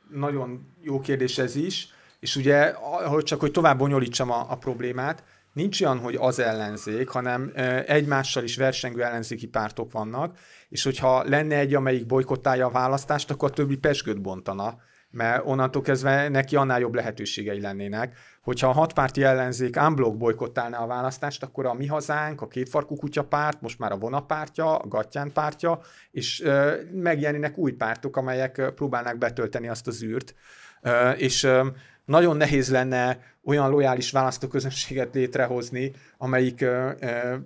Nagyon 0.09 0.73
jó 0.81 0.99
kérdés 0.99 1.37
ez 1.37 1.55
is, 1.55 1.89
és 2.19 2.35
ugye, 2.35 2.73
hogy 3.07 3.23
csak 3.23 3.39
hogy 3.39 3.51
tovább 3.51 3.77
bonyolítsam 3.77 4.31
a, 4.31 4.51
a 4.51 4.57
problémát, 4.57 5.23
nincs 5.53 5.81
olyan, 5.81 5.99
hogy 5.99 6.15
az 6.15 6.39
ellenzék, 6.39 7.09
hanem 7.09 7.51
egymással 7.85 8.43
is 8.43 8.57
versengő 8.57 9.03
ellenzéki 9.03 9.47
pártok 9.47 9.91
vannak, 9.91 10.37
és 10.69 10.83
hogyha 10.83 11.23
lenne 11.23 11.55
egy, 11.55 11.73
amelyik 11.73 12.05
bolykottálja 12.05 12.65
a 12.65 12.71
választást, 12.71 13.31
akkor 13.31 13.49
a 13.49 13.53
többi 13.53 13.77
pesgőt 13.77 14.21
bontana, 14.21 14.77
mert 15.11 15.45
onnantól 15.45 15.81
kezdve 15.81 16.29
neki 16.29 16.55
annál 16.55 16.79
jobb 16.79 16.93
lehetőségei 16.93 17.61
lennének. 17.61 18.17
Hogyha 18.41 18.67
a 18.67 18.71
hatpárti 18.71 19.23
ellenzék 19.23 19.75
unblock 19.87 20.17
bolykottálná 20.17 20.77
a 20.77 20.87
választást, 20.87 21.43
akkor 21.43 21.65
a 21.65 21.73
Mi 21.73 21.85
Hazánk, 21.85 22.41
a 22.41 22.47
Kétfarkú 22.47 22.95
Kutya 22.95 23.23
párt, 23.23 23.61
most 23.61 23.79
már 23.79 23.91
a 23.91 23.97
Vona 23.97 24.21
pártja, 24.21 24.75
a 24.75 24.87
Gattyán 24.87 25.31
pártja, 25.33 25.79
és 26.11 26.41
ö, 26.41 26.75
megjelennek 26.91 27.57
új 27.57 27.71
pártok, 27.71 28.17
amelyek 28.17 28.71
próbálnák 28.75 29.17
betölteni 29.17 29.67
azt 29.67 29.87
az 29.87 30.03
űrt. 30.03 30.35
Ö, 30.81 31.09
és 31.09 31.43
ö, 31.43 31.67
nagyon 32.07 32.37
nehéz 32.37 32.71
lenne 32.71 33.19
olyan 33.43 33.69
lojális 33.69 34.11
választóközönséget 34.11 35.13
létrehozni, 35.13 35.91
amelyik 36.17 36.65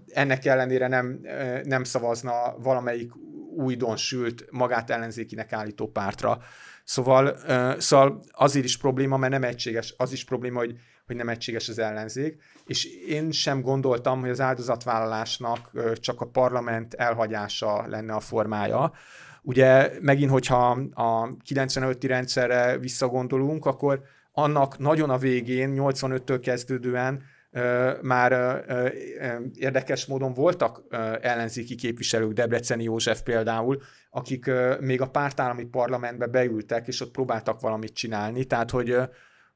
ennek 0.08 0.46
ellenére 0.46 0.88
nem, 0.88 1.20
nem 1.64 1.84
szavazna 1.84 2.58
valamelyik 2.58 3.12
újdonsült, 3.56 4.46
magát 4.52 4.90
ellenzékinek 4.90 5.54
állító 5.54 5.88
pártra. 5.88 6.40
Szóval, 6.84 7.38
szóval 7.78 8.24
azért 8.32 8.66
is 8.66 8.78
probléma, 8.78 9.18
mert 9.18 9.32
nem 9.32 9.44
egységes, 9.44 9.94
az 9.98 10.12
is 10.12 10.26
probléma, 10.26 10.60
hogy, 10.60 10.78
hogy 11.06 11.16
nem 11.16 11.30
egységes 11.30 11.70
az 11.70 11.80
ellenzék, 11.80 12.42
és 12.66 12.86
én 13.08 13.32
sem 13.32 13.62
gondoltam, 13.62 14.20
hogy 14.20 14.30
az 14.30 14.42
áldozatvállalásnak 14.42 15.72
csak 16.00 16.22
a 16.22 16.28
parlament 16.28 16.94
elhagyása 16.94 17.88
lenne 17.88 18.14
a 18.14 18.20
formája. 18.20 18.92
Ugye 19.42 19.92
megint, 20.02 20.32
hogyha 20.32 20.70
a 20.94 21.28
95-i 21.28 22.04
rendszerre 22.08 22.78
visszagondolunk, 22.78 23.66
akkor 23.66 24.02
annak 24.32 24.78
nagyon 24.78 25.10
a 25.10 25.18
végén, 25.18 25.74
85-től 25.78 26.40
kezdődően 26.42 27.22
már 28.02 28.64
érdekes 29.54 30.06
módon 30.06 30.34
voltak 30.34 30.84
ellenzéki 31.22 31.76
képviselők, 31.76 32.32
Debreceni 32.32 32.84
József 32.84 33.22
például, 33.22 33.82
akik 34.10 34.52
még 34.80 35.02
a 35.02 35.10
pártállami 35.10 35.66
parlamentbe 35.66 36.28
beültek, 36.28 36.88
és 36.88 37.02
ott 37.02 37.12
próbáltak 37.12 37.62
valamit 37.62 37.94
csinálni, 37.94 38.46
tehát 38.46 38.72
hogy 38.72 38.98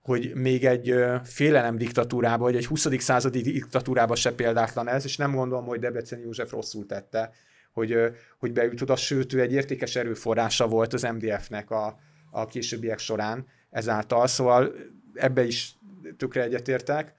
hogy 0.01 0.31
még 0.35 0.65
egy 0.65 0.95
félelem 1.23 1.77
diktatúrába, 1.77 2.43
vagy 2.43 2.55
egy 2.55 2.65
20. 2.65 2.87
századi 2.97 3.41
diktatúrába 3.41 4.15
se 4.15 4.33
példátlan 4.33 4.87
ez, 4.87 5.05
és 5.05 5.17
nem 5.17 5.35
gondolom, 5.35 5.65
hogy 5.65 5.79
Debreceni 5.79 6.21
József 6.21 6.51
rosszul 6.51 6.85
tette, 6.85 7.31
hogy, 7.73 7.97
hogy 8.39 8.51
beült 8.51 8.81
oda, 8.81 8.95
sőt, 8.95 9.33
ő 9.33 9.41
egy 9.41 9.53
értékes 9.53 9.95
erőforrása 9.95 10.67
volt 10.67 10.93
az 10.93 11.01
MDF-nek 11.01 11.71
a, 11.71 11.99
a 12.31 12.45
későbbiek 12.45 12.99
során, 12.99 13.45
ezáltal, 13.75 14.27
szóval 14.27 14.71
ebbe 15.13 15.43
is 15.45 15.75
tökre 16.17 16.43
egyetértek. 16.43 17.13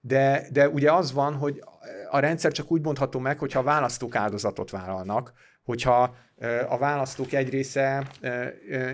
De, 0.00 0.46
de 0.52 0.68
ugye 0.68 0.92
az 0.92 1.12
van, 1.12 1.34
hogy 1.34 1.62
a 2.10 2.18
rendszer 2.18 2.52
csak 2.52 2.70
úgy 2.70 2.82
mondható 2.82 3.18
meg, 3.18 3.38
hogyha 3.38 3.58
a 3.58 3.62
választók 3.62 4.14
áldozatot 4.14 4.70
vállalnak, 4.70 5.32
hogyha 5.64 6.16
a 6.68 6.78
választók 6.78 7.32
egy 7.32 7.48
része 7.48 8.10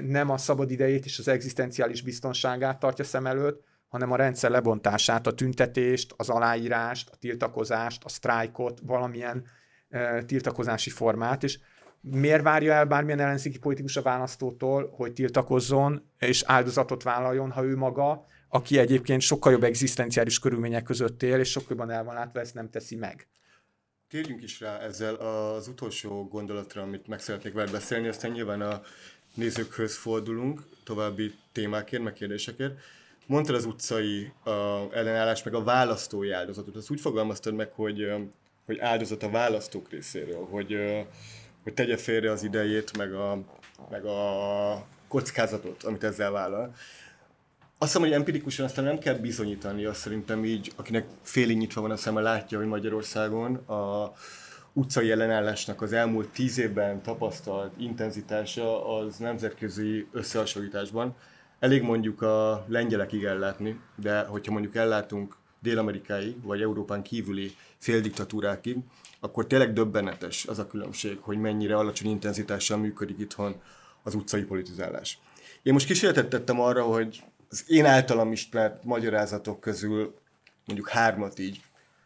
nem 0.02 0.30
a 0.30 0.38
szabad 0.38 0.70
idejét 0.70 1.04
és 1.04 1.18
az 1.18 1.28
egzisztenciális 1.28 2.02
biztonságát 2.02 2.78
tartja 2.78 3.04
szem 3.04 3.26
előtt, 3.26 3.64
hanem 3.88 4.12
a 4.12 4.16
rendszer 4.16 4.50
lebontását, 4.50 5.26
a 5.26 5.34
tüntetést, 5.34 6.14
az 6.16 6.28
aláírást, 6.28 7.10
a 7.12 7.16
tiltakozást, 7.16 8.04
a 8.04 8.08
sztrájkot, 8.08 8.80
valamilyen 8.82 9.44
tiltakozási 10.26 10.90
formát, 10.90 11.42
és 11.42 11.58
miért 12.10 12.42
várja 12.42 12.72
el 12.72 12.84
bármilyen 12.84 13.20
ellenzéki 13.20 13.58
politikus 13.58 13.96
a 13.96 14.02
választótól, 14.02 14.92
hogy 14.96 15.12
tiltakozzon 15.12 16.10
és 16.18 16.42
áldozatot 16.46 17.02
vállaljon, 17.02 17.50
ha 17.50 17.64
ő 17.64 17.76
maga, 17.76 18.24
aki 18.48 18.78
egyébként 18.78 19.20
sokkal 19.20 19.52
jobb 19.52 19.62
egzisztenciális 19.62 20.38
körülmények 20.38 20.82
között 20.82 21.22
él, 21.22 21.38
és 21.38 21.50
sokkal 21.50 21.68
jobban 21.70 21.90
el 21.90 22.04
van 22.04 22.14
látva, 22.14 22.40
ezt 22.40 22.54
nem 22.54 22.70
teszi 22.70 22.96
meg. 22.96 23.26
Térjünk 24.08 24.42
is 24.42 24.60
rá 24.60 24.78
ezzel 24.78 25.14
az 25.14 25.68
utolsó 25.68 26.28
gondolatra, 26.28 26.82
amit 26.82 27.06
meg 27.06 27.20
szeretnék 27.20 27.52
veled 27.52 27.70
beszélni, 27.70 28.08
aztán 28.08 28.30
nyilván 28.30 28.60
a 28.60 28.82
nézőkhöz 29.34 29.96
fordulunk 29.96 30.62
további 30.84 31.34
témákért, 31.52 32.02
meg 32.02 32.12
kérdésekért. 32.12 32.78
Mondtad 33.26 33.54
az 33.54 33.64
utcai 33.64 34.32
uh, 34.44 34.52
ellenállás, 34.92 35.42
meg 35.42 35.54
a 35.54 35.62
választói 35.62 36.30
áldozatot. 36.30 36.76
Azt 36.76 36.90
úgy 36.90 37.00
fogalmaztad 37.00 37.54
meg, 37.54 37.72
hogy, 37.72 38.12
hogy 38.66 38.78
áldozat 38.78 39.22
a 39.22 39.30
választók 39.30 39.90
részéről, 39.90 40.46
hogy, 40.50 40.76
hogy 41.66 41.74
tegye 41.74 41.96
félre 41.96 42.30
az 42.30 42.42
idejét, 42.42 42.96
meg 42.96 43.12
a, 43.14 43.38
meg 43.90 44.04
a 44.04 44.86
kockázatot, 45.08 45.82
amit 45.82 46.04
ezzel 46.04 46.30
vállal. 46.30 46.74
Azt 47.78 47.92
hiszem, 47.92 48.02
hogy 48.02 48.12
empirikusan 48.12 48.64
aztán 48.64 48.84
nem 48.84 48.98
kell 48.98 49.14
bizonyítani, 49.14 49.84
azt 49.84 50.00
szerintem 50.00 50.44
így, 50.44 50.72
akinek 50.76 51.06
félig 51.22 51.56
nyitva 51.56 51.80
van 51.80 51.90
a 51.90 51.96
szeme, 51.96 52.20
látja, 52.20 52.58
hogy 52.58 52.66
Magyarországon 52.66 53.54
a 53.54 54.12
utcai 54.72 55.10
ellenállásnak 55.10 55.82
az 55.82 55.92
elmúlt 55.92 56.28
tíz 56.28 56.58
évben 56.58 57.02
tapasztalt 57.02 57.72
intenzitása 57.76 58.96
az 58.96 59.16
nemzetközi 59.16 60.06
összehasonlításban. 60.12 61.14
Elég 61.58 61.82
mondjuk 61.82 62.22
a 62.22 62.64
lengyelekig 62.68 63.24
ellátni, 63.24 63.80
de 63.96 64.20
hogyha 64.20 64.52
mondjuk 64.52 64.74
ellátunk 64.74 65.36
Dél-Amerikáig, 65.60 66.42
vagy 66.42 66.62
Európán 66.62 67.02
kívüli 67.02 67.54
féldiktatúrákig, 67.78 68.76
akkor 69.20 69.46
tényleg 69.46 69.72
döbbenetes 69.72 70.46
az 70.46 70.58
a 70.58 70.66
különbség, 70.66 71.18
hogy 71.20 71.38
mennyire 71.38 71.76
alacsony 71.76 72.10
intenzitással 72.10 72.78
működik 72.78 73.18
itthon 73.18 73.60
az 74.02 74.14
utcai 74.14 74.42
politizálás. 74.42 75.18
Én 75.62 75.72
most 75.72 75.86
kísérletet 75.86 76.28
tettem 76.28 76.60
arra, 76.60 76.82
hogy 76.82 77.22
az 77.50 77.64
én 77.66 77.84
általam 77.84 78.32
ismert 78.32 78.84
magyarázatok 78.84 79.60
közül 79.60 80.14
mondjuk 80.64 80.88
hármat 80.88 81.38
így 81.38 81.60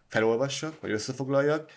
felolvassak, 0.08 0.80
vagy 0.80 0.90
összefoglaljak, 0.90 1.70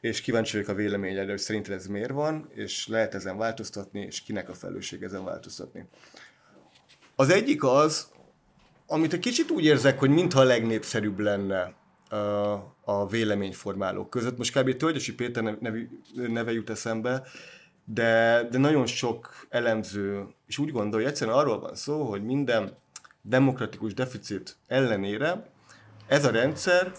és 0.00 0.20
kíváncsi 0.20 0.52
vagyok 0.52 0.68
a 0.68 0.74
véleményedre, 0.74 1.30
hogy 1.30 1.40
szerinted 1.40 1.72
ez 1.72 1.86
miért 1.86 2.10
van, 2.10 2.48
és 2.54 2.88
lehet 2.88 3.14
ezen 3.14 3.38
változtatni, 3.38 4.00
és 4.00 4.20
kinek 4.20 4.48
a 4.48 4.54
felelősség 4.54 5.02
ezen 5.02 5.24
változtatni. 5.24 5.88
Az 7.16 7.30
egyik 7.30 7.64
az, 7.64 8.08
amit 8.86 9.12
egy 9.12 9.18
kicsit 9.18 9.50
úgy 9.50 9.64
érzek, 9.64 9.98
hogy 9.98 10.10
mintha 10.10 10.40
a 10.40 10.44
legnépszerűbb 10.44 11.18
lenne 11.18 11.74
a 12.84 13.06
véleményformálók 13.06 14.10
között. 14.10 14.38
Most 14.38 14.58
kb. 14.58 14.76
Tölgyesi 14.76 15.14
Péter 15.14 15.42
neve, 15.42 15.78
neve 16.14 16.52
jut 16.52 16.70
eszembe, 16.70 17.22
de, 17.84 18.42
de 18.50 18.58
nagyon 18.58 18.86
sok 18.86 19.46
elemző 19.48 20.26
is 20.46 20.58
úgy 20.58 20.70
gondolja, 20.70 21.08
egyszerűen 21.08 21.36
arról 21.36 21.60
van 21.60 21.74
szó, 21.74 22.02
hogy 22.02 22.24
minden 22.24 22.76
demokratikus 23.22 23.94
deficit 23.94 24.56
ellenére 24.66 25.50
ez 26.06 26.24
a 26.24 26.30
rendszer 26.30 26.92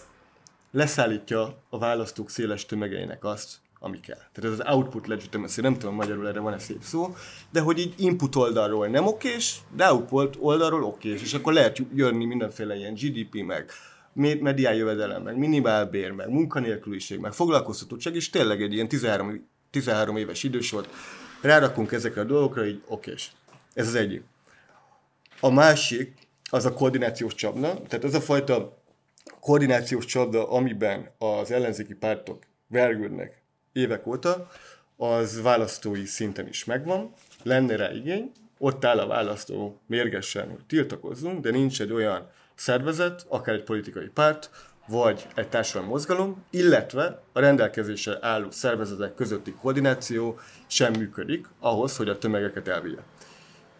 leszállítja 0.70 1.62
a 1.68 1.78
választók 1.78 2.30
széles 2.30 2.66
tömegeinek 2.66 3.24
azt, 3.24 3.56
ami 3.78 4.00
kell. 4.00 4.16
Tehát 4.32 4.52
ez 4.52 4.58
az 4.58 4.74
output 4.74 5.06
legitimacy, 5.06 5.60
nem 5.60 5.78
tudom 5.78 5.94
magyarul 5.94 6.28
erre 6.28 6.40
van-e 6.40 6.58
szép 6.58 6.82
szó, 6.82 7.14
de 7.50 7.60
hogy 7.60 7.78
így 7.78 7.94
input 7.96 8.36
oldalról 8.36 8.86
nem 8.86 9.06
okés, 9.06 9.58
de 9.76 9.92
output 9.92 10.36
oldalról 10.40 10.84
okés, 10.84 11.22
és 11.22 11.34
akkor 11.34 11.52
lehet 11.52 11.82
jönni 11.94 12.24
mindenféle 12.24 12.76
ilyen 12.76 12.94
GDP, 12.94 13.44
meg 13.44 13.70
medián 14.16 14.74
jövedelem, 14.74 15.22
meg 15.22 15.36
minimálbér, 15.36 16.10
meg 16.10 16.28
munkanélküliség, 16.28 17.18
meg 17.18 17.32
foglalkoztatottság, 17.32 18.14
és 18.14 18.30
tényleg 18.30 18.62
egy 18.62 18.72
ilyen 18.72 18.88
13, 18.88 19.48
13 19.70 20.16
éves 20.16 20.42
idősort 20.42 20.88
rárakunk 21.40 21.92
ezekre 21.92 22.20
a 22.20 22.24
dolgokra, 22.24 22.66
így 22.66 22.82
okés. 22.86 23.32
Ez 23.74 23.86
az 23.86 23.94
egyik. 23.94 24.22
A 25.40 25.50
másik, 25.50 26.14
az 26.50 26.64
a 26.64 26.72
koordinációs 26.72 27.34
csapna, 27.34 27.82
tehát 27.82 28.04
az 28.04 28.14
a 28.14 28.20
fajta 28.20 28.82
koordinációs 29.40 30.04
csapda, 30.04 30.50
amiben 30.50 31.10
az 31.18 31.50
ellenzéki 31.50 31.94
pártok 31.94 32.42
vergődnek 32.68 33.42
évek 33.72 34.06
óta, 34.06 34.48
az 34.96 35.42
választói 35.42 36.04
szinten 36.04 36.48
is 36.48 36.64
megvan, 36.64 37.12
lenne 37.42 37.76
rá 37.76 37.92
igény, 37.92 38.32
ott 38.58 38.84
áll 38.84 38.98
a 38.98 39.06
választó 39.06 39.80
mérgesen, 39.86 40.48
hogy 40.48 40.64
tiltakozzunk, 40.66 41.40
de 41.40 41.50
nincs 41.50 41.80
egy 41.80 41.92
olyan 41.92 42.30
szervezet, 42.56 43.26
akár 43.28 43.54
egy 43.54 43.64
politikai 43.64 44.06
párt, 44.06 44.50
vagy 44.86 45.26
egy 45.34 45.48
társadalmi 45.48 45.88
mozgalom, 45.88 46.44
illetve 46.50 47.22
a 47.32 47.40
rendelkezésre 47.40 48.18
álló 48.20 48.50
szervezetek 48.50 49.14
közötti 49.14 49.52
koordináció 49.52 50.38
sem 50.66 50.92
működik 50.92 51.46
ahhoz, 51.60 51.96
hogy 51.96 52.08
a 52.08 52.18
tömegeket 52.18 52.68
elvigye. 52.68 53.00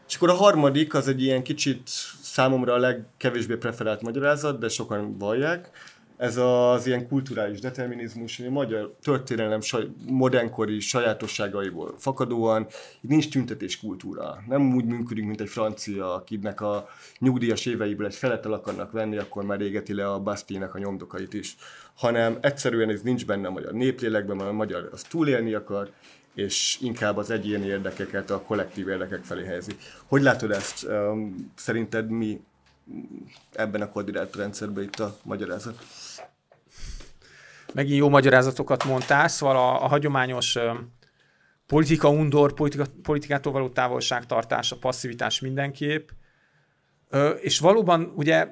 És 0.08 0.16
akkor 0.16 0.28
a 0.28 0.34
harmadik 0.34 0.94
az 0.94 1.08
egy 1.08 1.22
ilyen 1.22 1.42
kicsit 1.42 1.80
számomra 2.22 2.72
a 2.72 2.78
legkevésbé 2.78 3.54
preferált 3.54 4.02
magyarázat, 4.02 4.58
de 4.58 4.68
sokan 4.68 5.18
vallják, 5.18 5.70
ez 6.16 6.36
az 6.36 6.86
ilyen 6.86 7.08
kulturális 7.08 7.60
determinizmus, 7.60 8.38
a 8.38 8.50
magyar 8.50 8.94
történelem 9.02 9.60
saj, 9.60 9.88
modernkori 10.06 10.80
sajátosságaiból 10.80 11.94
fakadóan, 11.98 12.66
nincs 13.00 13.28
tüntetés 13.28 13.78
kultúra. 13.78 14.42
Nem 14.48 14.74
úgy 14.74 14.84
működünk, 14.84 15.26
mint 15.26 15.40
egy 15.40 15.48
francia, 15.48 16.14
akinek 16.14 16.60
a 16.60 16.88
nyugdíjas 17.18 17.66
éveiből 17.66 18.06
egy 18.06 18.14
felet 18.14 18.44
el 18.44 18.52
akarnak 18.52 18.92
venni, 18.92 19.16
akkor 19.16 19.44
már 19.44 19.60
égeti 19.60 19.94
le 19.94 20.12
a 20.12 20.20
Bastille-nek 20.20 20.74
a 20.74 20.78
nyomdokait 20.78 21.34
is. 21.34 21.56
Hanem 21.94 22.38
egyszerűen 22.40 22.90
ez 22.90 23.00
nincs 23.00 23.26
benne 23.26 23.48
a 23.48 23.50
magyar 23.50 23.72
néplélekben, 23.72 24.36
mert 24.36 24.48
a 24.48 24.52
magyar 24.52 24.88
az 24.92 25.02
túlélni 25.02 25.54
akar, 25.54 25.90
és 26.34 26.78
inkább 26.80 27.16
az 27.16 27.30
egyéni 27.30 27.66
érdekeket 27.66 28.30
a 28.30 28.40
kollektív 28.40 28.88
érdekek 28.88 29.24
felé 29.24 29.44
helyezi. 29.44 29.76
Hogy 30.06 30.22
látod 30.22 30.50
ezt? 30.50 30.86
Szerinted 31.54 32.10
mi 32.10 32.40
ebben 33.52 33.80
a 33.80 33.88
koordinált 33.88 34.36
rendszerben 34.36 34.84
itt 34.84 35.00
a 35.00 35.16
magyarázat? 35.22 35.84
Megint 37.76 37.98
jó 37.98 38.08
magyarázatokat 38.08 38.84
mondtál, 38.84 39.28
szóval 39.28 39.56
a, 39.56 39.84
a 39.84 39.86
hagyományos 39.86 40.58
politika 41.66 42.08
undor, 42.08 42.52
politika, 42.52 42.84
politikától 43.02 43.52
való 43.52 43.68
távolságtartás, 43.68 44.72
a 44.72 44.76
passzivitás 44.76 45.40
mindenképp, 45.40 46.08
és 47.40 47.58
valóban 47.58 48.12
ugye 48.14 48.48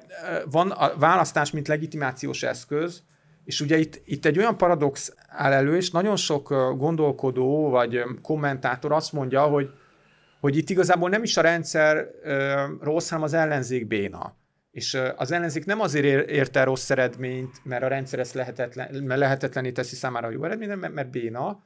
van 0.51 0.71
a 0.71 0.97
választás, 0.97 1.51
mint 1.51 1.67
legitimációs 1.67 2.43
eszköz, 2.43 3.03
és 3.45 3.61
ugye 3.61 3.77
itt, 3.77 4.01
itt 4.05 4.25
egy 4.25 4.37
olyan 4.37 4.57
paradox 4.57 5.13
áll 5.27 5.51
elő, 5.51 5.75
és 5.75 5.91
nagyon 5.91 6.15
sok 6.15 6.49
gondolkodó 6.77 7.69
vagy 7.69 8.03
kommentátor 8.21 8.91
azt 8.91 9.13
mondja, 9.13 9.41
hogy, 9.41 9.69
hogy 10.39 10.57
itt 10.57 10.69
igazából 10.69 11.09
nem 11.09 11.23
is 11.23 11.37
a 11.37 11.41
rendszer 11.41 12.07
rossz, 12.81 13.09
hanem 13.09 13.23
az 13.23 13.33
ellenzék 13.33 13.87
béna. 13.87 14.35
És 14.75 14.97
az 15.15 15.31
ellenzék 15.31 15.65
nem 15.65 15.79
azért 15.79 16.29
érte 16.29 16.63
rossz 16.63 16.89
eredményt, 16.89 17.59
mert 17.63 17.83
a 17.83 17.87
rendszer 17.87 18.19
ezt 18.19 18.33
lehetetlen, 18.33 19.03
mert 19.03 19.19
lehetetlené 19.19 19.71
teszi 19.71 19.95
számára 19.95 20.27
a 20.27 20.31
jó 20.31 20.43
eredményt, 20.43 20.75
mert, 20.75 20.93
mert 20.93 21.09
béna. 21.09 21.63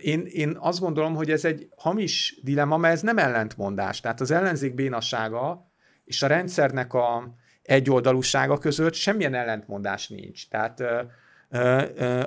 Én, 0.00 0.26
én 0.26 0.56
azt 0.60 0.80
gondolom, 0.80 1.14
hogy 1.14 1.30
ez 1.30 1.44
egy 1.44 1.68
hamis 1.76 2.40
dilemma, 2.42 2.76
mert 2.76 2.94
ez 2.94 3.00
nem 3.00 3.18
ellentmondás. 3.18 4.00
Tehát 4.00 4.20
az 4.20 4.30
ellenzék 4.30 4.74
bénasága 4.74 5.70
és 6.04 6.22
a 6.22 6.26
rendszernek 6.26 6.94
a, 6.94 7.34
egyoldalúsága 7.62 8.58
között 8.58 8.94
semmilyen 8.94 9.34
ellentmondás 9.34 10.08
nincs. 10.08 10.48
Tehát 10.48 10.80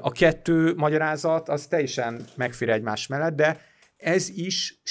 a 0.01 0.11
kettő 0.11 0.73
magyarázat 0.75 1.49
az 1.49 1.67
teljesen 1.67 2.25
megfér 2.35 2.69
egymás 2.69 3.07
mellett, 3.07 3.35
de 3.35 3.59
ez 3.97 4.29
is 4.29 4.81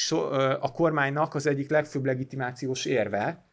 a 0.61 0.73
kormánynak 0.73 1.35
az 1.35 1.47
egyik 1.47 1.71
legfőbb 1.71 2.05
legitimációs 2.05 2.85
érve, 2.85 3.46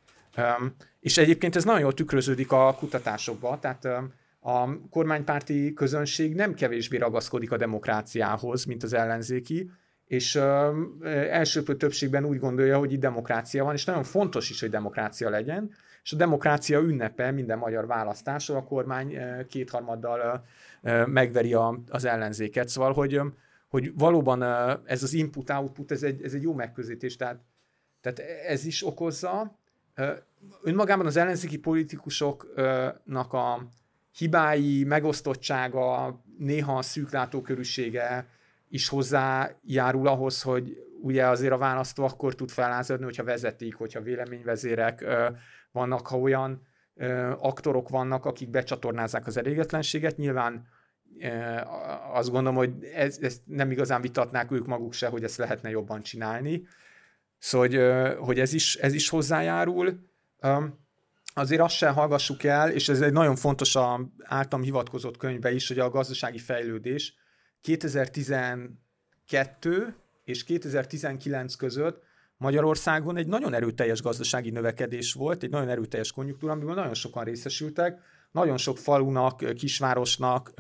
és 1.00 1.18
egyébként 1.18 1.56
ez 1.56 1.64
nagyon 1.64 1.82
jól 1.82 1.94
tükröződik 1.94 2.52
a 2.52 2.76
kutatásokba, 2.80 3.60
tehát 3.60 3.86
a 4.40 4.80
kormánypárti 4.90 5.74
közönség 5.74 6.36
nem 6.36 6.54
kevésbé 6.54 6.98
ragaszkodik 6.98 7.52
a 7.52 7.58
demokráciához, 7.58 8.66
mint 8.66 8.84
az 8.84 8.94
ellenzéki, 8.94 9.72
és 10.06 10.36
elsőprő 11.30 11.76
többségben 11.76 12.26
úgy 12.26 12.40
gondolja, 12.40 12.78
hogy 12.78 12.92
itt 12.92 13.00
demokrácia 13.00 13.64
van, 13.64 13.74
és 13.74 13.86
nagyon 13.86 14.04
fontos 14.04 14.50
is, 14.50 14.60
hogy 14.60 14.70
demokrácia 14.70 15.30
legyen, 15.30 15.72
és 16.04 16.14
a 16.14 16.16
demokrácia 16.16 16.80
ünnepe 16.80 17.32
minden 17.32 17.58
magyar 17.58 17.88
választáson 17.88 18.56
a 18.56 18.64
kormány 18.64 19.18
kétharmaddal 19.48 20.46
megveri 21.06 21.56
az 21.90 22.06
ellenzéket. 22.06 22.68
Szóval, 22.68 22.94
hogy, 22.94 23.22
hogy 23.68 23.92
valóban 23.98 24.44
ez 24.86 25.04
az 25.04 25.14
input-output, 25.14 25.92
ez 25.92 26.04
egy, 26.04 26.24
ez 26.24 26.34
egy 26.34 26.42
jó 26.42 26.54
megközelítés, 26.54 27.16
tehát, 27.16 27.40
tehát 28.02 28.20
ez 28.48 28.66
is 28.66 28.86
okozza. 28.86 29.60
Önmagában 30.64 31.06
az 31.06 31.18
ellenzéki 31.18 31.58
politikusoknak 31.58 33.34
a 33.34 33.68
hibái, 34.18 34.84
megosztottsága, 34.84 36.20
néha 36.38 36.78
a 36.78 36.82
szűklátókörűsége 36.82 38.28
is 38.70 38.88
hozzájárul 38.88 40.08
ahhoz, 40.08 40.42
hogy 40.42 40.78
ugye 41.02 41.28
azért 41.28 41.54
a 41.54 41.58
választó 41.58 42.04
akkor 42.04 42.36
tud 42.36 42.50
felázadni, 42.50 43.04
hogyha 43.06 43.24
vezetik, 43.24 43.76
hogyha 43.76 44.02
véleményvezérek 44.02 45.06
vannak, 45.72 46.08
ha 46.08 46.20
olyan 46.20 46.62
aktorok 47.40 47.90
vannak, 47.90 48.26
akik 48.26 48.50
becsatornázzák 48.50 49.28
az 49.28 49.38
elégedetlenséget. 49.38 50.18
Nyilván 50.18 50.68
azt 52.14 52.30
gondolom, 52.32 52.56
hogy 52.56 52.84
ez, 52.96 53.18
ezt 53.22 53.42
nem 53.46 53.72
igazán 53.72 54.02
vitatnák 54.02 54.52
ők 54.52 54.66
maguk 54.66 54.94
se, 54.94 55.08
hogy 55.08 55.24
ezt 55.24 55.38
lehetne 55.38 55.70
jobban 55.70 56.02
csinálni. 56.02 56.68
Szóval, 57.44 57.68
hogy, 57.68 57.80
hogy 58.26 58.40
ez, 58.40 58.54
is, 58.54 58.76
ez 58.76 58.94
is 58.94 59.10
hozzájárul. 59.10 60.00
Azért 61.34 61.62
azt 61.62 61.76
sem 61.76 61.94
hallgassuk 61.94 62.44
el, 62.44 62.72
és 62.72 62.90
ez 62.90 63.02
egy 63.02 63.12
nagyon 63.12 63.36
fontos 63.36 63.76
a 63.76 64.10
általam 64.24 64.66
hivatkozott 64.66 65.18
könyvbe 65.18 65.54
is, 65.54 65.68
hogy 65.68 65.80
a 65.80 65.90
gazdasági 65.90 66.38
fejlődés 66.38 67.14
2012 67.62 69.96
és 70.24 70.44
2019 70.44 71.56
között 71.56 72.04
Magyarországon 72.38 73.18
egy 73.18 73.28
nagyon 73.28 73.54
erőteljes 73.54 74.02
gazdasági 74.02 74.50
növekedés 74.50 75.14
volt, 75.14 75.44
egy 75.44 75.50
nagyon 75.50 75.70
erőteljes 75.70 76.12
konjunktúra, 76.12 76.54
amiből 76.54 76.76
nagyon 76.76 76.94
sokan 76.94 77.24
részesültek, 77.24 78.00
nagyon 78.32 78.58
sok 78.58 78.78
falunak, 78.78 79.54
kisvárosnak, 79.56 80.54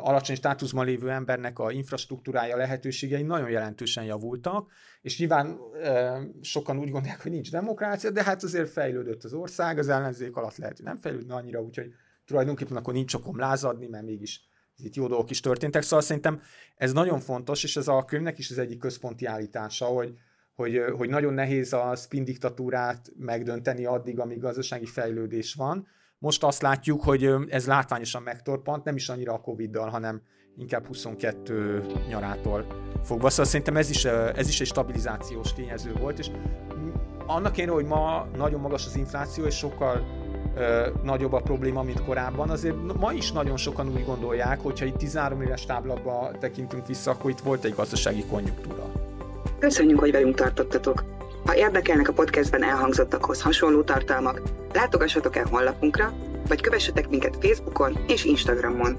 alacsony 0.00 0.36
státuszban 0.36 0.84
lévő 0.84 1.10
embernek 1.10 1.58
a 1.58 1.70
infrastruktúrája, 1.70 2.56
lehetőségei 2.56 3.22
nagyon 3.22 3.50
jelentősen 3.50 4.04
javultak, 4.04 4.70
és 5.02 5.18
nyilván 5.18 5.58
sokan 6.40 6.78
úgy 6.78 6.90
gondolják, 6.90 7.22
hogy 7.22 7.30
nincs 7.30 7.50
demokrácia, 7.50 8.10
de 8.10 8.22
hát 8.22 8.42
azért 8.42 8.70
fejlődött 8.70 9.24
az 9.24 9.32
ország, 9.32 9.78
az 9.78 9.88
ellenzék 9.88 10.36
alatt 10.36 10.56
lehet, 10.56 10.76
hogy 10.76 10.84
nem 10.84 10.96
fejlődne 10.96 11.34
annyira, 11.34 11.60
úgyhogy 11.62 11.92
tulajdonképpen 12.26 12.76
akkor 12.76 12.94
nincs 12.94 13.14
okom 13.14 13.38
lázadni, 13.38 13.86
mert 13.86 14.04
mégis 14.04 14.48
itt 14.76 14.94
jó 14.94 15.06
dolgok 15.06 15.30
is 15.30 15.40
történtek, 15.40 15.82
szóval 15.82 16.00
szerintem 16.00 16.40
ez 16.76 16.92
nagyon 16.92 17.20
fontos, 17.20 17.64
és 17.64 17.76
ez 17.76 17.88
a 17.88 18.04
könyvnek 18.04 18.38
is 18.38 18.50
az 18.50 18.58
egyik 18.58 18.78
központi 18.78 19.24
állítása, 19.26 19.84
hogy, 19.84 20.14
hogy, 20.54 20.82
hogy 20.96 21.08
nagyon 21.08 21.34
nehéz 21.34 21.72
a 21.72 21.96
spin 21.96 22.24
diktatúrát 22.24 23.12
megdönteni 23.16 23.84
addig, 23.84 24.18
amíg 24.18 24.38
gazdasági 24.38 24.86
fejlődés 24.86 25.54
van. 25.54 25.86
Most 26.22 26.44
azt 26.44 26.62
látjuk, 26.62 27.02
hogy 27.02 27.30
ez 27.48 27.66
látványosan 27.66 28.22
megtorpant, 28.22 28.84
nem 28.84 28.96
is 28.96 29.08
annyira 29.08 29.32
a 29.32 29.40
Covid-dal, 29.40 29.88
hanem 29.88 30.22
inkább 30.56 30.86
22 30.86 31.82
nyarától 32.08 32.66
fogva. 33.04 33.30
Szóval 33.30 33.44
szerintem 33.44 33.76
ez 33.76 33.90
is, 33.90 34.04
ez 34.04 34.48
is 34.48 34.60
egy 34.60 34.66
stabilizációs 34.66 35.52
tényező 35.52 35.92
volt, 35.92 36.18
és 36.18 36.30
annak 37.26 37.58
én, 37.58 37.68
hogy 37.68 37.84
ma 37.84 38.26
nagyon 38.36 38.60
magas 38.60 38.86
az 38.86 38.96
infláció, 38.96 39.44
és 39.44 39.56
sokkal 39.56 40.06
ö, 40.56 40.88
nagyobb 41.02 41.32
a 41.32 41.40
probléma, 41.40 41.82
mint 41.82 42.04
korábban. 42.04 42.50
Azért 42.50 42.76
ma 42.98 43.12
is 43.12 43.32
nagyon 43.32 43.56
sokan 43.56 43.88
úgy 43.88 44.04
gondolják, 44.04 44.60
hogyha 44.60 44.84
itt 44.84 44.96
13 44.96 45.42
éves 45.42 45.66
táblakba 45.66 46.30
tekintünk 46.40 46.86
vissza, 46.86 47.10
akkor 47.10 47.30
itt 47.30 47.40
volt 47.40 47.64
egy 47.64 47.74
gazdasági 47.74 48.24
konjunktúra. 48.24 48.92
Köszönjük, 49.58 49.98
hogy 49.98 50.12
velünk 50.12 50.34
tartottatok! 50.34 51.19
Ha 51.50 51.56
érdekelnek 51.56 52.08
a 52.08 52.12
podcastben 52.12 52.62
elhangzottakhoz 52.62 53.42
hasonló 53.42 53.82
tartalmak, 53.82 54.42
látogassatok 54.72 55.36
el 55.36 55.46
honlapunkra, 55.50 56.12
vagy 56.48 56.60
kövessetek 56.60 57.08
minket 57.08 57.36
Facebookon 57.40 58.04
és 58.08 58.24
Instagramon. 58.24 58.98